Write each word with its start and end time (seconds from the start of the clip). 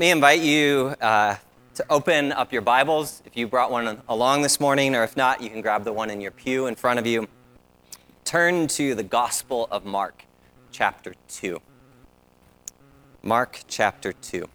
me 0.00 0.10
invite 0.10 0.40
you 0.40 0.94
uh, 1.02 1.36
to 1.74 1.84
open 1.90 2.32
up 2.32 2.54
your 2.54 2.62
Bibles 2.62 3.22
if 3.26 3.36
you 3.36 3.46
brought 3.46 3.70
one 3.70 4.00
along 4.08 4.40
this 4.40 4.58
morning, 4.58 4.96
or 4.96 5.04
if 5.04 5.14
not, 5.14 5.42
you 5.42 5.50
can 5.50 5.60
grab 5.60 5.84
the 5.84 5.92
one 5.92 6.08
in 6.08 6.22
your 6.22 6.30
pew 6.30 6.68
in 6.68 6.74
front 6.74 6.98
of 6.98 7.06
you. 7.06 7.28
Turn 8.24 8.66
to 8.68 8.94
the 8.94 9.02
Gospel 9.02 9.68
of 9.70 9.84
Mark, 9.84 10.24
chapter 10.72 11.14
2. 11.28 11.60
Mark 13.22 13.60
chapter 13.68 14.14
2. 14.14 14.48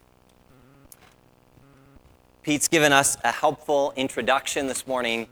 Pete's 2.42 2.68
given 2.68 2.92
us 2.92 3.16
a 3.24 3.32
helpful 3.32 3.94
introduction 3.96 4.66
this 4.66 4.88
morning. 4.88 5.28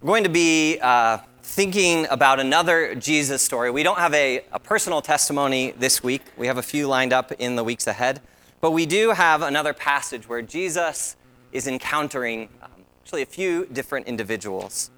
We're 0.00 0.12
going 0.12 0.22
to 0.22 0.30
be 0.30 0.78
uh, 0.80 1.18
thinking 1.42 2.06
about 2.08 2.38
another 2.38 2.94
Jesus 2.94 3.42
story. 3.42 3.72
We 3.72 3.82
don't 3.82 3.98
have 3.98 4.14
a, 4.14 4.44
a 4.52 4.60
personal 4.60 5.02
testimony 5.02 5.72
this 5.76 6.04
week, 6.04 6.22
we 6.36 6.46
have 6.46 6.56
a 6.56 6.62
few 6.62 6.86
lined 6.86 7.12
up 7.12 7.32
in 7.32 7.56
the 7.56 7.64
weeks 7.64 7.88
ahead. 7.88 8.20
But 8.64 8.70
we 8.70 8.86
do 8.86 9.10
have 9.10 9.42
another 9.42 9.74
passage 9.74 10.26
where 10.26 10.40
Jesus 10.40 11.16
is 11.52 11.66
encountering 11.66 12.48
um, 12.62 12.70
actually 13.02 13.20
a 13.20 13.26
few 13.26 13.66
different 13.66 14.06
individuals. 14.06 14.90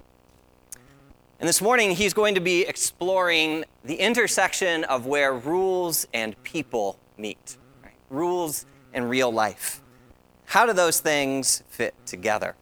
And 1.40 1.48
this 1.48 1.60
morning, 1.60 1.90
he's 1.90 2.14
going 2.14 2.36
to 2.36 2.40
be 2.40 2.62
exploring 2.62 3.64
the 3.84 3.96
intersection 3.96 4.84
of 4.84 5.06
where 5.06 5.34
rules 5.34 6.06
and 6.14 6.40
people 6.44 7.00
meet 7.18 7.56
right? 7.82 7.92
rules 8.08 8.66
and 8.92 9.10
real 9.10 9.32
life. 9.32 9.82
How 10.44 10.64
do 10.64 10.72
those 10.72 11.00
things 11.00 11.64
fit 11.68 11.96
together? 12.06 12.54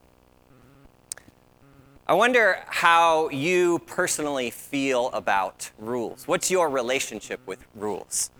I 2.07 2.15
wonder 2.15 2.63
how 2.65 3.29
you 3.29 3.77
personally 3.85 4.49
feel 4.49 5.11
about 5.11 5.69
rules. 5.77 6.27
What's 6.27 6.49
your 6.49 6.67
relationship 6.67 7.41
with 7.45 7.63
rules? 7.75 8.31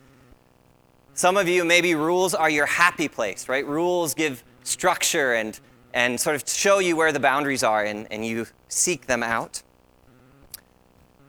Some 1.18 1.38
of 1.38 1.48
you, 1.48 1.64
maybe 1.64 1.96
rules 1.96 2.36
are 2.36 2.50
your 2.50 2.66
happy 2.66 3.08
place, 3.08 3.48
right? 3.48 3.66
Rules 3.66 4.14
give 4.14 4.44
structure 4.64 5.34
and, 5.34 5.58
and 5.94 6.20
sort 6.20 6.36
of 6.36 6.44
show 6.46 6.80
you 6.80 6.98
where 6.98 7.14
the 7.14 7.22
boundaries 7.22 7.64
are, 7.64 7.86
and, 7.86 8.06
and 8.12 8.26
you 8.26 8.48
seek 8.68 9.08
them 9.08 9.24
out. 9.24 9.64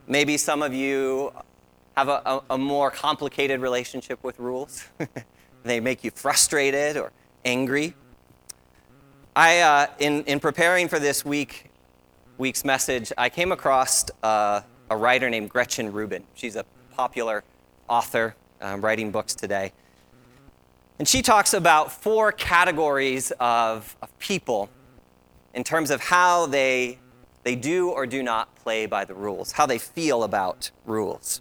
Maybe 0.08 0.38
some 0.38 0.60
of 0.60 0.74
you 0.74 1.32
have 1.96 2.08
a, 2.08 2.20
a, 2.26 2.42
a 2.50 2.58
more 2.58 2.90
complicated 2.90 3.60
relationship 3.60 4.24
with 4.24 4.40
rules. 4.40 4.84
they 5.62 5.78
make 5.78 6.02
you 6.02 6.10
frustrated 6.10 6.96
or 6.96 7.12
angry. 7.44 7.94
I, 9.36 9.60
uh, 9.60 9.86
in, 10.00 10.24
in 10.24 10.40
preparing 10.40 10.88
for 10.88 10.98
this 10.98 11.24
week, 11.24 11.70
week's 12.38 12.64
message, 12.64 13.12
I 13.16 13.28
came 13.28 13.52
across 13.52 14.04
uh, 14.24 14.62
a 14.90 14.96
writer 14.96 15.30
named 15.30 15.48
Gretchen 15.48 15.92
Rubin. 15.92 16.24
She's 16.34 16.56
a 16.56 16.64
popular 16.96 17.44
author 17.88 18.34
um, 18.60 18.80
writing 18.80 19.10
books 19.10 19.34
today. 19.34 19.72
And 20.98 21.06
she 21.06 21.22
talks 21.22 21.52
about 21.52 21.92
four 21.92 22.32
categories 22.32 23.32
of, 23.38 23.96
of 24.00 24.18
people 24.18 24.70
in 25.54 25.64
terms 25.64 25.90
of 25.90 26.00
how 26.00 26.46
they, 26.46 26.98
they 27.42 27.56
do 27.56 27.90
or 27.90 28.06
do 28.06 28.22
not 28.22 28.54
play 28.56 28.86
by 28.86 29.04
the 29.04 29.14
rules, 29.14 29.52
how 29.52 29.66
they 29.66 29.78
feel 29.78 30.22
about 30.22 30.70
rules. 30.84 31.40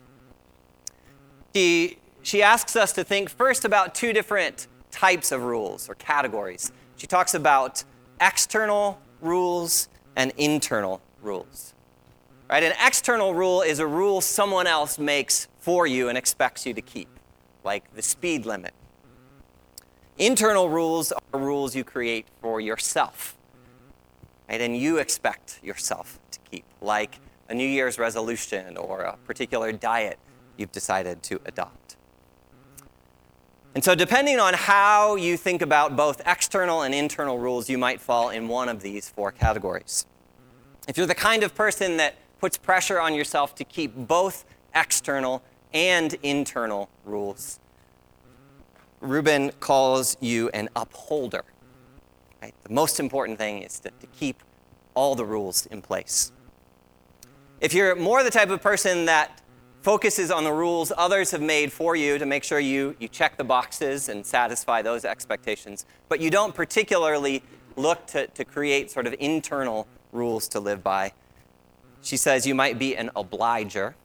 She, 1.53 1.99
she 2.22 2.41
asks 2.41 2.75
us 2.75 2.91
to 2.94 3.03
think 3.03 3.29
first 3.29 3.63
about 3.63 3.95
two 3.95 4.11
different 4.11 4.67
types 4.91 5.31
of 5.31 5.44
rules 5.44 5.88
or 5.89 5.95
categories. 5.95 6.72
She 6.97 7.07
talks 7.07 7.33
about 7.33 7.83
external 8.19 9.00
rules 9.22 9.89
and 10.16 10.33
internal 10.38 11.02
rules. 11.22 11.74
Right? 12.49 12.63
An 12.63 12.73
external 12.85 13.33
rule 13.33 13.61
is 13.61 13.79
a 13.79 13.88
rule 13.88 14.21
someone 14.21 14.67
else 14.67 14.99
makes 14.99 15.47
for 15.59 15.88
you 15.88 16.09
and 16.09 16.17
expects 16.17 16.65
you 16.65 16.73
to 16.73 16.81
keep 16.81 17.07
like 17.63 17.93
the 17.95 18.01
speed 18.01 18.45
limit. 18.45 18.73
Internal 20.17 20.69
rules 20.69 21.11
are 21.11 21.39
rules 21.39 21.75
you 21.75 21.83
create 21.83 22.27
for 22.41 22.61
yourself, 22.61 23.35
right? 24.47 24.61
And 24.61 24.77
you 24.77 24.97
expect 24.97 25.59
yourself 25.61 26.19
to 26.31 26.39
keep, 26.49 26.63
like 26.79 27.19
a 27.49 27.53
New 27.53 27.67
Year's 27.67 27.99
resolution 27.99 28.77
or 28.77 29.01
a 29.01 29.17
particular 29.17 29.73
diet 29.73 30.17
you've 30.56 30.72
decided 30.72 31.22
to 31.23 31.41
adopt. 31.45 31.97
And 33.73 33.83
so, 33.83 33.94
depending 33.94 34.39
on 34.39 34.53
how 34.53 35.16
you 35.16 35.35
think 35.35 35.62
about 35.62 35.97
both 35.97 36.22
external 36.25 36.83
and 36.83 36.95
internal 36.95 37.38
rules, 37.38 37.69
you 37.69 37.77
might 37.77 38.00
fall 38.00 38.29
in 38.29 38.47
one 38.47 38.69
of 38.69 38.81
these 38.81 39.09
four 39.09 39.33
categories. 39.33 40.06
If 40.88 40.95
you're 40.95 41.07
the 41.07 41.16
kind 41.16 41.44
of 41.44 41.53
person 41.53 41.97
that 41.97 42.16
puts 42.45 42.59
pressure 42.59 43.00
on 43.00 43.16
yourself 43.16 43.56
to 43.56 43.63
keep 43.63 43.95
both 43.95 44.45
external 44.75 45.41
and 45.73 46.13
internal 46.22 46.88
rules. 47.03 47.59
Rubin 49.01 49.51
calls 49.59 50.16
you 50.19 50.50
an 50.50 50.69
upholder. 50.75 51.44
Right? 52.44 52.53
The 52.63 52.72
most 52.72 53.00
important 53.00 53.39
thing 53.39 53.63
is 53.63 53.79
to, 53.79 53.89
to 53.89 54.06
keep 54.19 54.44
all 54.94 55.16
the 55.16 55.25
rules 55.25 55.66
in 55.66 55.81
place. 55.81 56.31
If 57.61 57.73
you're 57.73 57.95
more 57.95 58.23
the 58.23 58.29
type 58.29 58.51
of 58.51 58.62
person 58.62 59.06
that 59.06 59.41
focuses 59.81 60.29
on 60.29 60.44
the 60.44 60.53
rules 60.53 60.91
others 61.00 61.31
have 61.31 61.41
made 61.41 61.73
for 61.73 61.95
you 61.95 62.19
to 62.19 62.27
make 62.27 62.44
sure 62.44 62.59
you, 62.59 62.95
you 63.00 63.07
check 63.07 63.38
the 63.38 63.44
boxes 63.44 64.07
and 64.07 64.23
satisfy 64.23 64.83
those 64.83 65.03
expectations, 65.03 65.88
but 66.09 66.19
you 66.19 66.29
don't 66.29 66.53
particularly 66.53 67.41
look 67.75 68.06
to, 68.06 68.27
to 68.27 68.45
create 68.45 68.91
sort 68.91 69.07
of 69.07 69.16
internal 69.19 69.88
rules 70.12 70.47
to 70.50 70.59
live 70.59 70.83
by, 70.83 71.12
she 72.05 72.17
says 72.17 72.45
you 72.45 72.53
might 72.53 72.77
be 72.77 72.95
an 72.95 73.09
obliger. 73.16 73.95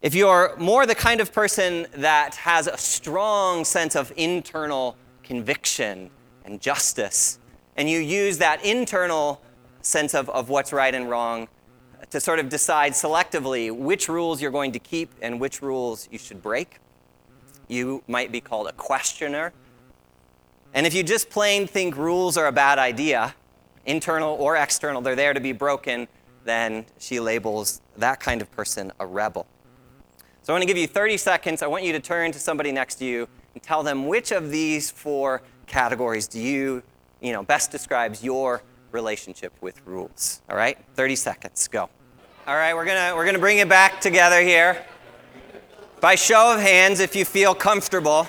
If 0.00 0.14
you're 0.14 0.56
more 0.56 0.86
the 0.86 0.94
kind 0.94 1.20
of 1.20 1.30
person 1.30 1.86
that 1.94 2.36
has 2.36 2.66
a 2.66 2.78
strong 2.78 3.66
sense 3.66 3.94
of 3.94 4.12
internal 4.16 4.96
conviction 5.22 6.10
and 6.46 6.58
justice, 6.58 7.38
and 7.76 7.90
you 7.90 7.98
use 7.98 8.38
that 8.38 8.64
internal 8.64 9.42
sense 9.82 10.14
of, 10.14 10.30
of 10.30 10.48
what's 10.48 10.72
right 10.72 10.94
and 10.94 11.10
wrong 11.10 11.48
to 12.08 12.18
sort 12.18 12.38
of 12.38 12.48
decide 12.48 12.92
selectively 12.92 13.70
which 13.70 14.08
rules 14.08 14.40
you're 14.40 14.50
going 14.50 14.72
to 14.72 14.78
keep 14.78 15.12
and 15.20 15.38
which 15.38 15.60
rules 15.60 16.08
you 16.10 16.18
should 16.18 16.42
break, 16.42 16.78
you 17.68 18.02
might 18.08 18.32
be 18.32 18.40
called 18.40 18.68
a 18.68 18.72
questioner. 18.72 19.52
And 20.72 20.86
if 20.86 20.94
you 20.94 21.02
just 21.02 21.28
plain 21.28 21.66
think 21.66 21.94
rules 21.94 22.38
are 22.38 22.46
a 22.46 22.52
bad 22.52 22.78
idea, 22.78 23.34
internal 23.86 24.34
or 24.34 24.56
external, 24.56 25.00
they're 25.00 25.16
there 25.16 25.34
to 25.34 25.40
be 25.40 25.52
broken, 25.52 26.08
then 26.44 26.86
she 26.98 27.20
labels 27.20 27.80
that 27.96 28.20
kind 28.20 28.42
of 28.42 28.50
person 28.50 28.92
a 29.00 29.06
rebel. 29.06 29.46
So 30.42 30.52
I 30.52 30.54
want 30.54 30.62
to 30.62 30.66
give 30.66 30.76
you 30.76 30.86
30 30.86 31.16
seconds. 31.16 31.62
I 31.62 31.66
want 31.66 31.82
you 31.82 31.92
to 31.92 32.00
turn 32.00 32.30
to 32.32 32.38
somebody 32.38 32.70
next 32.70 32.96
to 32.96 33.04
you 33.04 33.28
and 33.54 33.62
tell 33.62 33.82
them 33.82 34.06
which 34.06 34.30
of 34.30 34.50
these 34.50 34.90
four 34.90 35.42
categories 35.66 36.28
do 36.28 36.38
you, 36.38 36.82
you 37.20 37.32
know, 37.32 37.42
best 37.42 37.72
describes 37.72 38.22
your 38.22 38.62
relationship 38.92 39.52
with 39.60 39.80
rules. 39.84 40.42
All 40.48 40.56
right? 40.56 40.78
30 40.94 41.16
seconds. 41.16 41.66
Go. 41.68 41.88
All 42.46 42.54
right, 42.54 42.74
we're 42.74 42.84
going 42.84 43.08
to 43.08 43.16
we're 43.16 43.24
going 43.24 43.34
to 43.34 43.40
bring 43.40 43.58
it 43.58 43.68
back 43.68 44.00
together 44.00 44.40
here. 44.40 44.84
By 46.00 46.14
show 46.14 46.54
of 46.54 46.60
hands 46.60 47.00
if 47.00 47.16
you 47.16 47.24
feel 47.24 47.56
comfortable. 47.56 48.28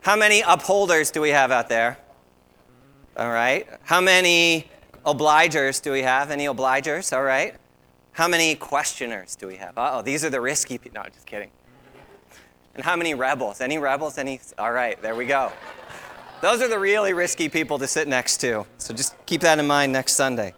How 0.00 0.16
many 0.16 0.40
upholders 0.40 1.12
do 1.12 1.20
we 1.20 1.28
have 1.28 1.52
out 1.52 1.68
there? 1.68 1.98
All 3.18 3.30
right. 3.30 3.66
How 3.82 4.00
many 4.00 4.70
obligers 5.04 5.82
do 5.82 5.90
we 5.90 6.02
have? 6.02 6.30
Any 6.30 6.44
obligers? 6.44 7.12
All 7.12 7.24
right. 7.24 7.56
How 8.12 8.28
many 8.28 8.54
questioners 8.54 9.34
do 9.34 9.48
we 9.48 9.56
have? 9.56 9.72
Oh, 9.76 10.02
these 10.02 10.24
are 10.24 10.30
the 10.30 10.40
risky 10.40 10.78
people. 10.78 11.02
No, 11.02 11.08
just 11.10 11.26
kidding. 11.26 11.50
And 12.76 12.84
how 12.84 12.94
many 12.94 13.14
rebels? 13.14 13.60
Any 13.60 13.76
rebels? 13.78 14.18
Any? 14.18 14.40
All 14.56 14.70
right, 14.70 15.02
there 15.02 15.16
we 15.16 15.26
go. 15.26 15.50
Those 16.42 16.62
are 16.62 16.68
the 16.68 16.78
really 16.78 17.12
risky 17.12 17.48
people 17.48 17.76
to 17.80 17.88
sit 17.88 18.06
next 18.06 18.36
to. 18.38 18.64
So 18.78 18.94
just 18.94 19.16
keep 19.26 19.40
that 19.40 19.58
in 19.58 19.66
mind 19.66 19.92
next 19.92 20.12
Sunday. 20.12 20.54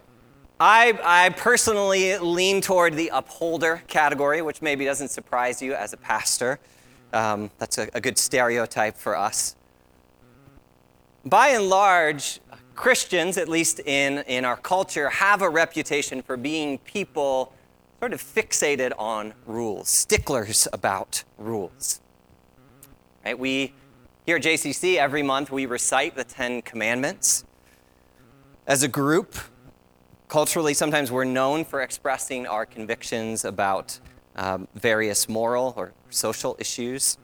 I, 0.60 0.98
I 1.02 1.30
personally 1.30 2.18
lean 2.18 2.60
toward 2.60 2.94
the 2.94 3.10
upholder 3.14 3.82
category, 3.88 4.42
which 4.42 4.60
maybe 4.60 4.84
doesn't 4.84 5.08
surprise 5.08 5.62
you 5.62 5.72
as 5.72 5.94
a 5.94 5.96
pastor. 5.96 6.60
Um, 7.14 7.50
that's 7.56 7.78
a, 7.78 7.88
a 7.94 8.02
good 8.02 8.18
stereotype 8.18 8.98
for 8.98 9.16
us. 9.16 9.56
By 11.24 11.48
and 11.48 11.68
large, 11.68 12.40
Christians, 12.80 13.36
at 13.36 13.46
least 13.46 13.78
in, 13.80 14.20
in 14.20 14.46
our 14.46 14.56
culture, 14.56 15.10
have 15.10 15.42
a 15.42 15.50
reputation 15.50 16.22
for 16.22 16.38
being 16.38 16.78
people 16.78 17.52
sort 17.98 18.14
of 18.14 18.22
fixated 18.22 18.92
on 18.98 19.34
rules, 19.44 19.90
sticklers 19.90 20.66
about 20.72 21.22
rules. 21.36 22.00
Right? 23.22 23.38
We 23.38 23.74
here 24.24 24.36
at 24.36 24.42
JCC 24.42 24.96
every 24.96 25.22
month 25.22 25.50
we 25.52 25.66
recite 25.66 26.16
the 26.16 26.24
10 26.24 26.62
commandments. 26.62 27.44
As 28.66 28.82
a 28.82 28.88
group, 28.88 29.36
culturally 30.28 30.72
sometimes 30.72 31.12
we're 31.12 31.24
known 31.24 31.66
for 31.66 31.82
expressing 31.82 32.46
our 32.46 32.64
convictions 32.64 33.44
about 33.44 34.00
um, 34.36 34.66
various 34.74 35.28
moral 35.28 35.74
or 35.76 35.92
social 36.08 36.56
issues. 36.58 37.18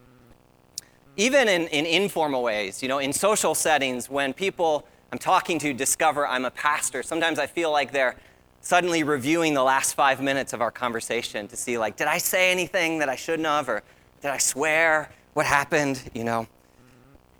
Even 1.17 1.49
in, 1.49 1.67
in 1.69 1.87
informal 1.87 2.43
ways, 2.43 2.83
you 2.83 2.91
know, 2.91 2.99
in 2.99 3.11
social 3.11 3.55
settings 3.55 4.11
when 4.11 4.35
people 4.35 4.87
I'm 5.17 5.21
talking 5.21 5.59
to 5.61 5.73
discover 5.73 6.27
I'm 6.27 6.45
a 6.45 6.51
pastor, 6.51 7.03
sometimes 7.03 7.39
I 7.39 7.47
feel 7.47 7.73
like 7.73 7.91
they're 7.91 8.17
suddenly 8.61 9.03
reviewing 9.03 9.55
the 9.55 9.63
last 9.63 9.95
five 9.95 10.21
minutes 10.21 10.53
of 10.53 10.61
our 10.61 10.71
conversation 10.71 11.49
to 11.49 11.57
see, 11.57 11.79
like, 11.79 11.97
did 11.97 12.07
I 12.07 12.19
say 12.19 12.53
anything 12.53 12.99
that 12.99 13.09
I 13.09 13.17
shouldn't 13.17 13.49
have, 13.49 13.67
or 13.71 13.83
did 14.21 14.31
I 14.31 14.37
swear? 14.37 15.09
What 15.33 15.47
happened? 15.47 16.03
You 16.13 16.25
know. 16.25 16.47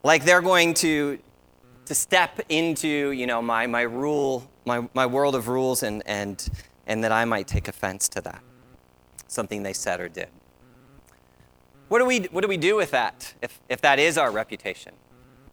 like 0.03 0.25
they're 0.25 0.41
going 0.41 0.73
to, 0.73 1.19
to 1.85 1.95
step 1.95 2.41
into 2.49 3.11
you 3.11 3.27
know, 3.27 3.43
my, 3.43 3.67
my 3.67 3.83
rule, 3.83 4.51
my, 4.65 4.89
my 4.95 5.05
world 5.05 5.35
of 5.35 5.49
rules, 5.49 5.83
and, 5.83 6.03
and, 6.07 6.49
and 6.87 7.05
that 7.05 7.13
I 7.13 7.27
might 7.27 7.47
take 7.47 7.69
offense 7.69 8.09
to 8.09 8.23
that, 8.23 8.41
something 9.29 9.63
they 9.63 9.75
said 9.75 10.01
or 10.01 10.09
did. 10.09 10.29
What 11.89 11.99
do 11.99 12.07
we, 12.07 12.21
what 12.31 12.41
do, 12.41 12.49
we 12.49 12.57
do 12.57 12.75
with 12.75 12.93
that 12.93 13.35
if, 13.43 13.61
if 13.69 13.83
that 13.83 13.99
is 13.99 14.17
our 14.17 14.31
reputation? 14.31 14.95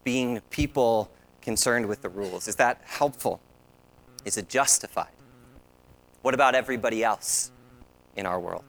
Being 0.05 0.39
people 0.51 1.11
concerned 1.43 1.85
with 1.85 2.01
the 2.01 2.09
rules. 2.09 2.47
Is 2.47 2.55
that 2.55 2.81
helpful? 2.85 3.39
Is 4.25 4.37
it 4.37 4.49
justified? 4.49 5.11
What 6.21 6.33
about 6.33 6.55
everybody 6.55 7.03
else 7.03 7.51
in 8.15 8.25
our 8.25 8.39
world? 8.39 8.63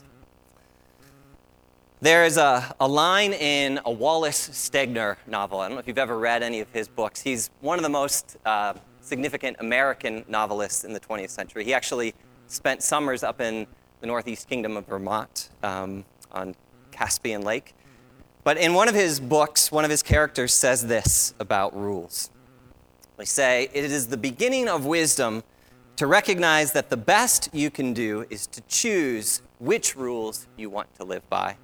There's 2.01 2.37
a, 2.37 2.75
a 2.81 2.89
line 2.89 3.33
in 3.33 3.81
a 3.87 3.91
Wallace 3.91 4.49
Stegner 4.51 5.17
novel. 5.27 5.61
I 5.61 5.69
don't 5.69 5.77
know 5.77 5.81
if 5.81 5.87
you've 5.87 5.97
ever 5.97 6.19
read 6.19 6.43
any 6.43 6.61
of 6.61 6.71
his 6.71 6.89
books. 6.89 7.23
He's 7.23 7.49
one 7.61 7.79
of 7.79 7.83
the 7.83 7.89
most 7.89 8.37
uh, 8.45 8.75
significant 9.01 9.57
American 9.61 10.25
novelists 10.29 10.85
in 10.85 10.93
the 10.93 11.01
20th 11.01 11.31
century. 11.31 11.65
He 11.65 11.73
actually 11.73 12.15
spent 12.49 12.83
summers 12.83 13.23
up 13.23 13.41
in 13.41 13.67
the 14.01 14.07
Northeast 14.07 14.49
Kingdom 14.49 14.77
of 14.77 14.87
Vermont 14.87 15.49
um, 15.63 16.05
on 16.33 16.55
Caspian 16.91 17.43
Lake. 17.43 17.75
But 18.43 18.59
in 18.59 18.75
one 18.75 18.89
of 18.89 18.95
his 18.95 19.21
books, 19.21 19.73
one 19.73 19.85
of 19.85 19.91
his 19.91 20.03
characters 20.03 20.53
says 20.53 20.87
this 20.87 21.33
about 21.41 21.75
rules. 21.75 22.31
Say, 23.23 23.71
It 23.73 23.85
is 23.85 24.09
the 24.09 24.17
beginning 24.17 24.69
of 24.69 24.85
wisdom 24.85 25.45
to 25.97 26.07
recognize 26.07 26.73
that 26.73 26.91
the 26.91 26.97
best 26.97 27.49
you 27.53 27.71
can 27.71 27.95
do 27.95 28.27
is 28.29 28.47
to 28.49 28.61
choose 28.63 29.41
which 29.59 29.95
rules 29.95 30.47
you 30.57 30.69
want 30.69 30.93
to 30.97 31.05
live 31.05 31.29
by 31.31 31.57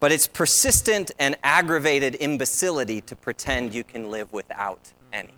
but 0.00 0.12
it's 0.12 0.26
persistent 0.26 1.10
and 1.18 1.36
aggravated 1.42 2.16
imbecility 2.20 3.00
to 3.02 3.16
pretend 3.16 3.74
you 3.74 3.84
can 3.84 4.10
live 4.10 4.32
without 4.32 4.92
any. 5.12 5.34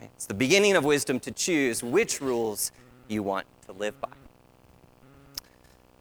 It's 0.00 0.26
the 0.26 0.34
beginning 0.34 0.76
of 0.76 0.84
wisdom 0.84 1.18
to 1.20 1.30
choose 1.30 1.82
which 1.82 2.20
rules 2.20 2.70
you 3.08 3.22
want 3.22 3.46
to 3.66 3.72
live 3.72 4.00
by. 4.00 4.08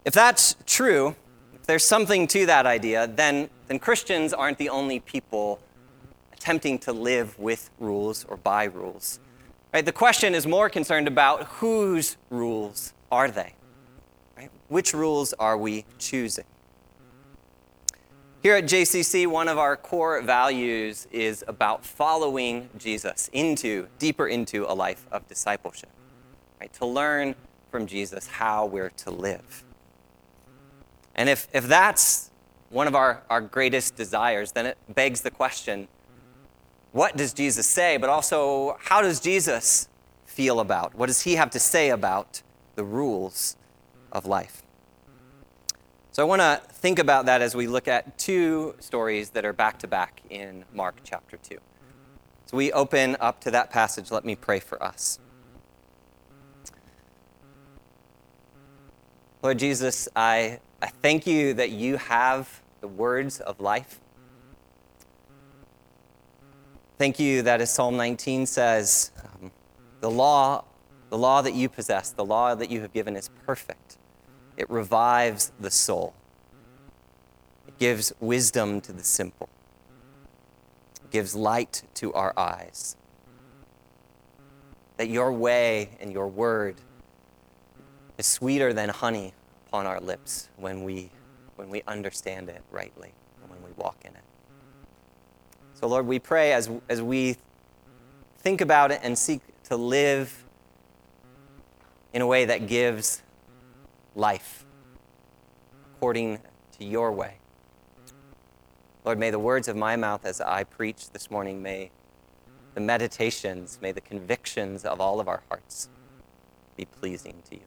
If 0.03 0.13
that's 0.13 0.55
true, 0.65 1.15
if 1.55 1.65
there's 1.65 1.85
something 1.85 2.27
to 2.27 2.45
that 2.45 2.65
idea, 2.65 3.07
then, 3.07 3.49
then 3.67 3.79
Christians 3.79 4.33
aren't 4.33 4.59
the 4.59 4.69
only 4.69 4.99
people 4.99 5.59
attempting 6.45 6.77
to 6.77 6.93
live 6.93 7.39
with 7.39 7.71
rules 7.79 8.23
or 8.29 8.37
by 8.37 8.65
rules. 8.65 9.19
Right? 9.73 9.83
The 9.83 9.91
question 9.91 10.35
is 10.35 10.45
more 10.45 10.69
concerned 10.69 11.07
about 11.07 11.45
whose 11.45 12.17
rules 12.29 12.93
are 13.11 13.31
they? 13.31 13.53
Right? 14.37 14.51
Which 14.67 14.93
rules 14.93 15.33
are 15.33 15.57
we 15.57 15.85
choosing? 15.97 16.45
Here 18.43 18.53
at 18.53 18.65
JCC, 18.65 19.25
one 19.25 19.47
of 19.47 19.57
our 19.57 19.75
core 19.75 20.21
values 20.21 21.07
is 21.11 21.43
about 21.47 21.83
following 21.83 22.69
Jesus 22.77 23.27
into, 23.33 23.87
deeper 23.97 24.27
into 24.27 24.71
a 24.71 24.75
life 24.75 25.07
of 25.11 25.27
discipleship, 25.27 25.89
right? 26.61 26.71
To 26.73 26.85
learn 26.85 27.33
from 27.71 27.87
Jesus 27.87 28.27
how 28.27 28.67
we're 28.67 28.91
to 28.97 29.09
live. 29.09 29.63
And 31.15 31.27
if, 31.27 31.47
if 31.53 31.65
that's 31.67 32.29
one 32.69 32.85
of 32.85 32.93
our, 32.93 33.23
our 33.31 33.41
greatest 33.41 33.95
desires, 33.95 34.51
then 34.51 34.67
it 34.67 34.77
begs 34.93 35.21
the 35.21 35.31
question 35.31 35.87
what 36.95 37.17
does 37.17 37.33
Jesus 37.33 37.67
say? 37.67 37.97
But 37.97 38.09
also, 38.09 38.77
how 38.79 39.01
does 39.01 39.19
Jesus 39.19 39.89
feel 40.25 40.61
about? 40.61 40.95
What 40.95 41.07
does 41.07 41.23
he 41.23 41.35
have 41.35 41.49
to 41.49 41.59
say 41.59 41.89
about 41.89 42.41
the 42.75 42.85
rules 42.85 43.57
of 44.13 44.25
life? 44.25 44.63
So 46.13 46.23
I 46.23 46.25
want 46.25 46.41
to 46.41 46.61
think 46.71 46.97
about 46.97 47.25
that 47.25 47.41
as 47.41 47.53
we 47.53 47.67
look 47.67 47.89
at 47.89 48.17
two 48.17 48.75
stories 48.79 49.31
that 49.31 49.43
are 49.43 49.51
back 49.51 49.77
to 49.79 49.87
back 49.87 50.21
in 50.29 50.63
Mark 50.73 51.01
chapter 51.03 51.35
2. 51.35 51.57
So 52.45 52.55
we 52.55 52.71
open 52.71 53.17
up 53.19 53.41
to 53.41 53.51
that 53.51 53.71
passage. 53.71 54.09
Let 54.09 54.23
me 54.23 54.37
pray 54.37 54.61
for 54.61 54.81
us. 54.81 55.19
Lord 59.43 59.59
Jesus, 59.59 60.07
I, 60.15 60.61
I 60.81 60.87
thank 60.87 61.27
you 61.27 61.55
that 61.55 61.71
you 61.71 61.97
have 61.97 62.61
the 62.79 62.87
words 62.87 63.41
of 63.41 63.59
life. 63.59 63.99
Thank 66.97 67.19
you 67.19 67.41
that, 67.41 67.61
as 67.61 67.73
Psalm 67.73 67.97
19 67.97 68.45
says, 68.45 69.11
um, 69.23 69.51
the 69.99 70.09
law, 70.09 70.63
the 71.09 71.17
law 71.17 71.41
that 71.41 71.53
you 71.53 71.67
possess, 71.67 72.11
the 72.11 72.25
law 72.25 72.55
that 72.55 72.69
you 72.69 72.81
have 72.81 72.93
given 72.93 73.15
is 73.15 73.29
perfect 73.45 73.97
it 74.57 74.69
revives 74.69 75.51
the 75.59 75.71
soul. 75.71 76.13
It 77.67 77.77
gives 77.77 78.13
wisdom 78.19 78.81
to 78.81 78.93
the 78.93 79.03
simple. 79.03 79.49
It 81.03 81.11
gives 81.11 81.35
light 81.35 81.83
to 81.95 82.13
our 82.13 82.33
eyes. 82.37 82.95
That 84.97 85.09
your 85.09 85.33
way 85.33 85.89
and 85.99 86.11
your 86.11 86.27
word 86.27 86.75
is 88.17 88.25
sweeter 88.25 88.71
than 88.71 88.89
honey 88.89 89.33
upon 89.67 89.85
our 89.85 89.99
lips 89.99 90.49
when 90.55 90.83
we, 90.83 91.09
when 91.57 91.69
we 91.69 91.83
understand 91.85 92.47
it 92.47 92.61
rightly 92.71 93.11
and 93.41 93.51
when 93.51 93.61
we 93.61 93.71
walk 93.75 93.97
in 94.05 94.11
it. 94.11 94.24
So, 95.75 95.87
Lord, 95.87 96.07
we 96.07 96.19
pray 96.19 96.53
as, 96.53 96.69
as 96.89 97.01
we 97.01 97.35
think 98.37 98.61
about 98.61 98.91
it 98.91 99.01
and 99.03 99.17
seek 99.17 99.41
to 99.65 99.75
live 99.75 100.43
in 102.13 102.21
a 102.21 102.27
way 102.27 102.45
that 102.45 102.65
gives 102.65 103.21
life 104.15 104.65
according 105.93 106.39
to 106.77 106.85
your 106.85 107.11
way. 107.11 107.35
Lord, 109.03 109.19
may 109.19 109.29
the 109.31 109.39
words 109.39 109.67
of 109.67 109.75
my 109.75 109.97
mouth 109.97 110.25
as 110.25 110.39
I 110.39 110.63
preach 110.63 111.09
this 111.11 111.29
morning, 111.29 111.61
may 111.61 111.91
the 112.73 112.81
meditations, 112.81 113.77
may 113.81 113.91
the 113.91 114.01
convictions 114.01 114.85
of 114.85 115.01
all 115.01 115.19
of 115.19 115.27
our 115.27 115.43
hearts 115.49 115.89
be 116.77 116.85
pleasing 116.85 117.35
to 117.49 117.55
you. 117.55 117.61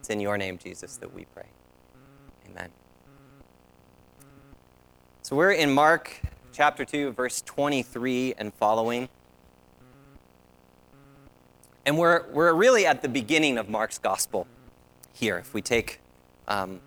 It's 0.00 0.10
in 0.10 0.20
your 0.20 0.38
name, 0.38 0.58
Jesus, 0.58 0.96
that 0.96 1.14
we 1.14 1.26
pray. 1.34 1.46
Amen. 2.50 2.70
So 5.24 5.36
we're 5.36 5.52
in 5.52 5.72
Mark 5.72 6.20
chapter 6.52 6.84
2, 6.84 7.12
verse 7.12 7.40
23 7.40 8.34
and 8.36 8.52
following. 8.52 9.08
And 11.86 11.96
we're, 11.96 12.30
we're 12.30 12.52
really 12.52 12.84
at 12.84 13.00
the 13.00 13.08
beginning 13.08 13.56
of 13.56 13.70
Mark's 13.70 13.96
gospel 13.96 14.46
here, 15.14 15.38
if 15.38 15.54
we 15.54 15.62
take 15.62 16.00
um, 16.46 16.78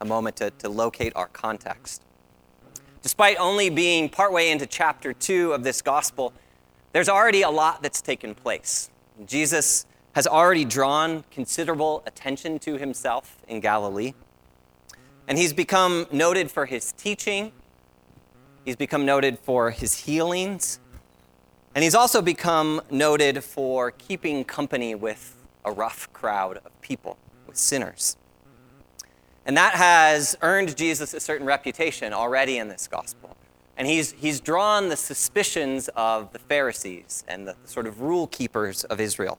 a 0.00 0.04
moment 0.04 0.34
to, 0.38 0.50
to 0.50 0.68
locate 0.68 1.12
our 1.14 1.28
context. 1.28 2.02
Despite 3.00 3.36
only 3.38 3.70
being 3.70 4.08
partway 4.08 4.50
into 4.50 4.66
chapter 4.66 5.12
2 5.12 5.52
of 5.52 5.62
this 5.62 5.80
gospel, 5.80 6.32
there's 6.90 7.08
already 7.08 7.42
a 7.42 7.50
lot 7.50 7.80
that's 7.80 8.02
taken 8.02 8.34
place. 8.34 8.90
Jesus 9.24 9.86
has 10.16 10.26
already 10.26 10.64
drawn 10.64 11.22
considerable 11.30 12.02
attention 12.06 12.58
to 12.58 12.76
himself 12.76 13.36
in 13.46 13.60
Galilee. 13.60 14.14
And 15.28 15.38
he's 15.38 15.52
become 15.52 16.08
noted 16.10 16.50
for 16.50 16.66
his 16.66 16.90
teaching. 16.90 17.52
He's 18.64 18.76
become 18.76 19.04
noted 19.04 19.38
for 19.38 19.70
his 19.70 20.00
healings. 20.00 20.80
And 21.74 21.82
he's 21.82 21.94
also 21.94 22.22
become 22.22 22.80
noted 22.90 23.42
for 23.44 23.90
keeping 23.90 24.44
company 24.44 24.94
with 24.94 25.36
a 25.64 25.72
rough 25.72 26.12
crowd 26.12 26.58
of 26.64 26.80
people 26.80 27.18
with 27.46 27.56
sinners. 27.56 28.16
And 29.44 29.56
that 29.56 29.74
has 29.74 30.36
earned 30.40 30.76
Jesus 30.76 31.12
a 31.12 31.20
certain 31.20 31.46
reputation 31.46 32.12
already 32.12 32.58
in 32.58 32.68
this 32.68 32.86
gospel. 32.86 33.36
And 33.76 33.88
he's, 33.88 34.12
he's 34.12 34.40
drawn 34.40 34.88
the 34.88 34.96
suspicions 34.96 35.90
of 35.96 36.32
the 36.32 36.38
Pharisees 36.38 37.24
and 37.26 37.46
the, 37.46 37.56
the 37.62 37.68
sort 37.68 37.86
of 37.86 38.00
rule 38.00 38.28
keepers 38.28 38.84
of 38.84 39.00
Israel, 39.00 39.38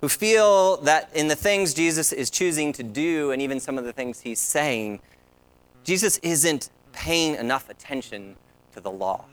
who 0.00 0.08
feel 0.08 0.78
that 0.78 1.08
in 1.14 1.28
the 1.28 1.36
things 1.36 1.72
Jesus 1.72 2.12
is 2.12 2.28
choosing 2.30 2.72
to 2.74 2.82
do 2.82 3.30
and 3.30 3.40
even 3.40 3.60
some 3.60 3.78
of 3.78 3.84
the 3.84 3.92
things 3.92 4.20
he's 4.20 4.40
saying, 4.40 5.00
Jesus 5.84 6.18
isn't 6.18 6.68
paying 6.96 7.34
enough 7.34 7.68
attention 7.68 8.36
to 8.72 8.80
the 8.80 8.90
law, 8.90 9.26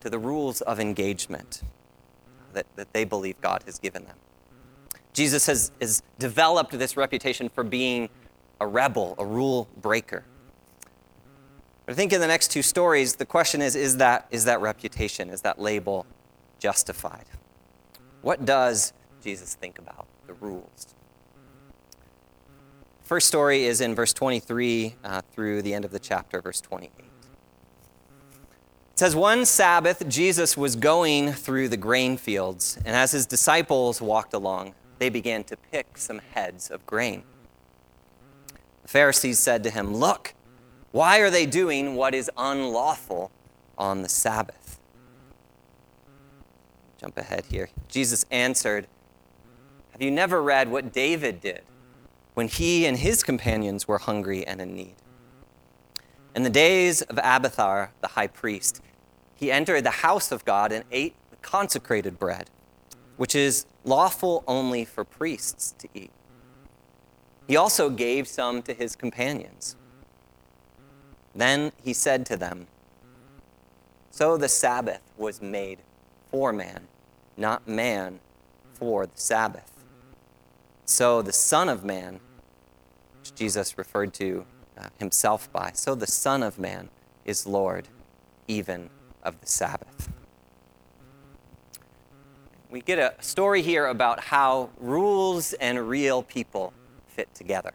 to 0.00 0.10
the 0.10 0.18
rules 0.18 0.60
of 0.60 0.80
engagement 0.80 1.62
that, 2.52 2.66
that 2.76 2.92
they 2.92 3.04
believe 3.04 3.40
God 3.40 3.62
has 3.64 3.78
given 3.78 4.04
them. 4.04 4.16
Jesus 5.12 5.46
has, 5.46 5.70
has 5.80 6.02
developed 6.18 6.76
this 6.76 6.96
reputation 6.96 7.48
for 7.48 7.62
being 7.62 8.10
a 8.60 8.66
rebel, 8.66 9.14
a 9.18 9.24
rule 9.24 9.68
breaker. 9.80 10.24
But 11.86 11.92
I 11.92 11.96
think 11.96 12.12
in 12.12 12.20
the 12.20 12.26
next 12.26 12.50
two 12.50 12.62
stories, 12.62 13.16
the 13.16 13.26
question 13.26 13.62
is 13.62 13.76
is 13.76 13.98
that, 13.98 14.26
is 14.30 14.44
that 14.46 14.60
reputation, 14.60 15.30
is 15.30 15.42
that 15.42 15.60
label 15.60 16.06
justified? 16.58 17.26
What 18.22 18.44
does 18.44 18.92
Jesus 19.22 19.54
think 19.54 19.78
about 19.78 20.06
the 20.26 20.34
rules? 20.34 20.94
First 23.04 23.28
story 23.28 23.64
is 23.64 23.82
in 23.82 23.94
verse 23.94 24.14
23 24.14 24.94
uh, 25.04 25.20
through 25.30 25.60
the 25.60 25.74
end 25.74 25.84
of 25.84 25.90
the 25.90 25.98
chapter, 25.98 26.40
verse 26.40 26.62
28. 26.62 26.90
It 26.96 27.04
says, 28.94 29.14
One 29.14 29.44
Sabbath, 29.44 30.08
Jesus 30.08 30.56
was 30.56 30.74
going 30.74 31.32
through 31.32 31.68
the 31.68 31.76
grain 31.76 32.16
fields, 32.16 32.78
and 32.78 32.96
as 32.96 33.12
his 33.12 33.26
disciples 33.26 34.00
walked 34.00 34.32
along, 34.32 34.74
they 34.98 35.10
began 35.10 35.44
to 35.44 35.56
pick 35.70 35.98
some 35.98 36.18
heads 36.32 36.70
of 36.70 36.86
grain. 36.86 37.24
The 38.82 38.88
Pharisees 38.88 39.38
said 39.38 39.62
to 39.64 39.70
him, 39.70 39.94
Look, 39.94 40.32
Why 40.90 41.18
are 41.18 41.30
they 41.30 41.44
doing 41.44 41.96
what 41.96 42.14
is 42.14 42.30
unlawful 42.38 43.30
on 43.76 44.00
the 44.00 44.08
Sabbath? 44.08 44.80
Jump 46.98 47.18
ahead 47.18 47.44
here. 47.50 47.68
Jesus 47.88 48.24
answered, 48.30 48.86
Have 49.92 50.00
you 50.00 50.10
never 50.10 50.42
read 50.42 50.70
what 50.70 50.90
David 50.90 51.42
did 51.42 51.64
when 52.34 52.48
he 52.48 52.86
and 52.86 52.98
his 52.98 53.22
companions 53.22 53.88
were 53.88 53.98
hungry 53.98 54.46
and 54.46 54.60
in 54.60 54.74
need? 54.74 54.94
In 56.34 56.42
the 56.42 56.50
days 56.50 57.02
of 57.02 57.18
Abiathar, 57.18 57.92
the 58.00 58.08
high 58.08 58.26
priest, 58.26 58.80
he 59.34 59.52
entered 59.52 59.84
the 59.84 59.90
house 59.90 60.32
of 60.32 60.44
God 60.44 60.72
and 60.72 60.84
ate 60.90 61.14
the 61.30 61.36
consecrated 61.36 62.18
bread, 62.18 62.50
which 63.16 63.34
is 63.34 63.66
lawful 63.84 64.42
only 64.46 64.84
for 64.84 65.04
priests 65.04 65.74
to 65.78 65.88
eat. 65.94 66.10
He 67.46 67.56
also 67.56 67.90
gave 67.90 68.26
some 68.26 68.62
to 68.62 68.72
his 68.72 68.96
companions. 68.96 69.76
Then 71.34 71.72
he 71.82 71.92
said 71.92 72.24
to 72.26 72.36
them, 72.36 72.66
So 74.10 74.36
the 74.36 74.48
Sabbath 74.48 75.02
was 75.16 75.42
made 75.42 75.80
for 76.30 76.52
man, 76.52 76.88
not 77.36 77.68
man 77.68 78.20
for 78.72 79.06
the 79.06 79.20
Sabbath. 79.20 79.73
So 80.86 81.22
the 81.22 81.32
Son 81.32 81.68
of 81.68 81.84
Man, 81.84 82.20
which 83.18 83.34
Jesus 83.34 83.78
referred 83.78 84.12
to 84.14 84.44
uh, 84.78 84.88
himself 84.98 85.50
by, 85.52 85.72
so 85.74 85.94
the 85.94 86.06
Son 86.06 86.42
of 86.42 86.58
Man 86.58 86.90
is 87.24 87.46
Lord 87.46 87.88
even 88.46 88.90
of 89.22 89.40
the 89.40 89.46
Sabbath. 89.46 90.10
We 92.68 92.82
get 92.82 92.98
a 92.98 93.14
story 93.22 93.62
here 93.62 93.86
about 93.86 94.20
how 94.20 94.68
rules 94.78 95.54
and 95.54 95.88
real 95.88 96.22
people 96.22 96.74
fit 97.06 97.32
together. 97.34 97.72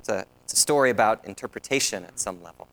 It's 0.00 0.08
a, 0.08 0.24
it's 0.42 0.54
a 0.54 0.56
story 0.56 0.90
about 0.90 1.24
interpretation 1.24 2.04
at 2.04 2.18
some 2.18 2.42
level. 2.42 2.66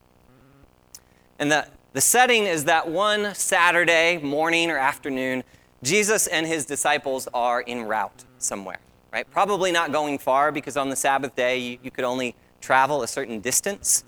And 1.37 1.51
the, 1.51 1.67
the 1.93 2.01
setting 2.01 2.45
is 2.45 2.65
that 2.65 2.89
one 2.89 3.35
Saturday 3.35 4.17
morning 4.17 4.71
or 4.71 4.77
afternoon, 4.77 5.43
Jesus 5.83 6.25
and 6.27 6.47
his 6.47 6.65
disciples 6.65 7.27
are 7.33 7.63
en 7.67 7.83
route 7.83 8.25
somewhere, 8.41 8.79
right? 9.11 9.29
Probably 9.29 9.71
not 9.71 9.91
going 9.91 10.17
far 10.17 10.51
because 10.51 10.77
on 10.77 10.89
the 10.89 10.95
Sabbath 10.95 11.35
day 11.35 11.57
you, 11.57 11.77
you 11.83 11.91
could 11.91 12.05
only 12.05 12.35
travel 12.61 13.03
a 13.03 13.07
certain 13.07 13.39
distance 13.39 14.03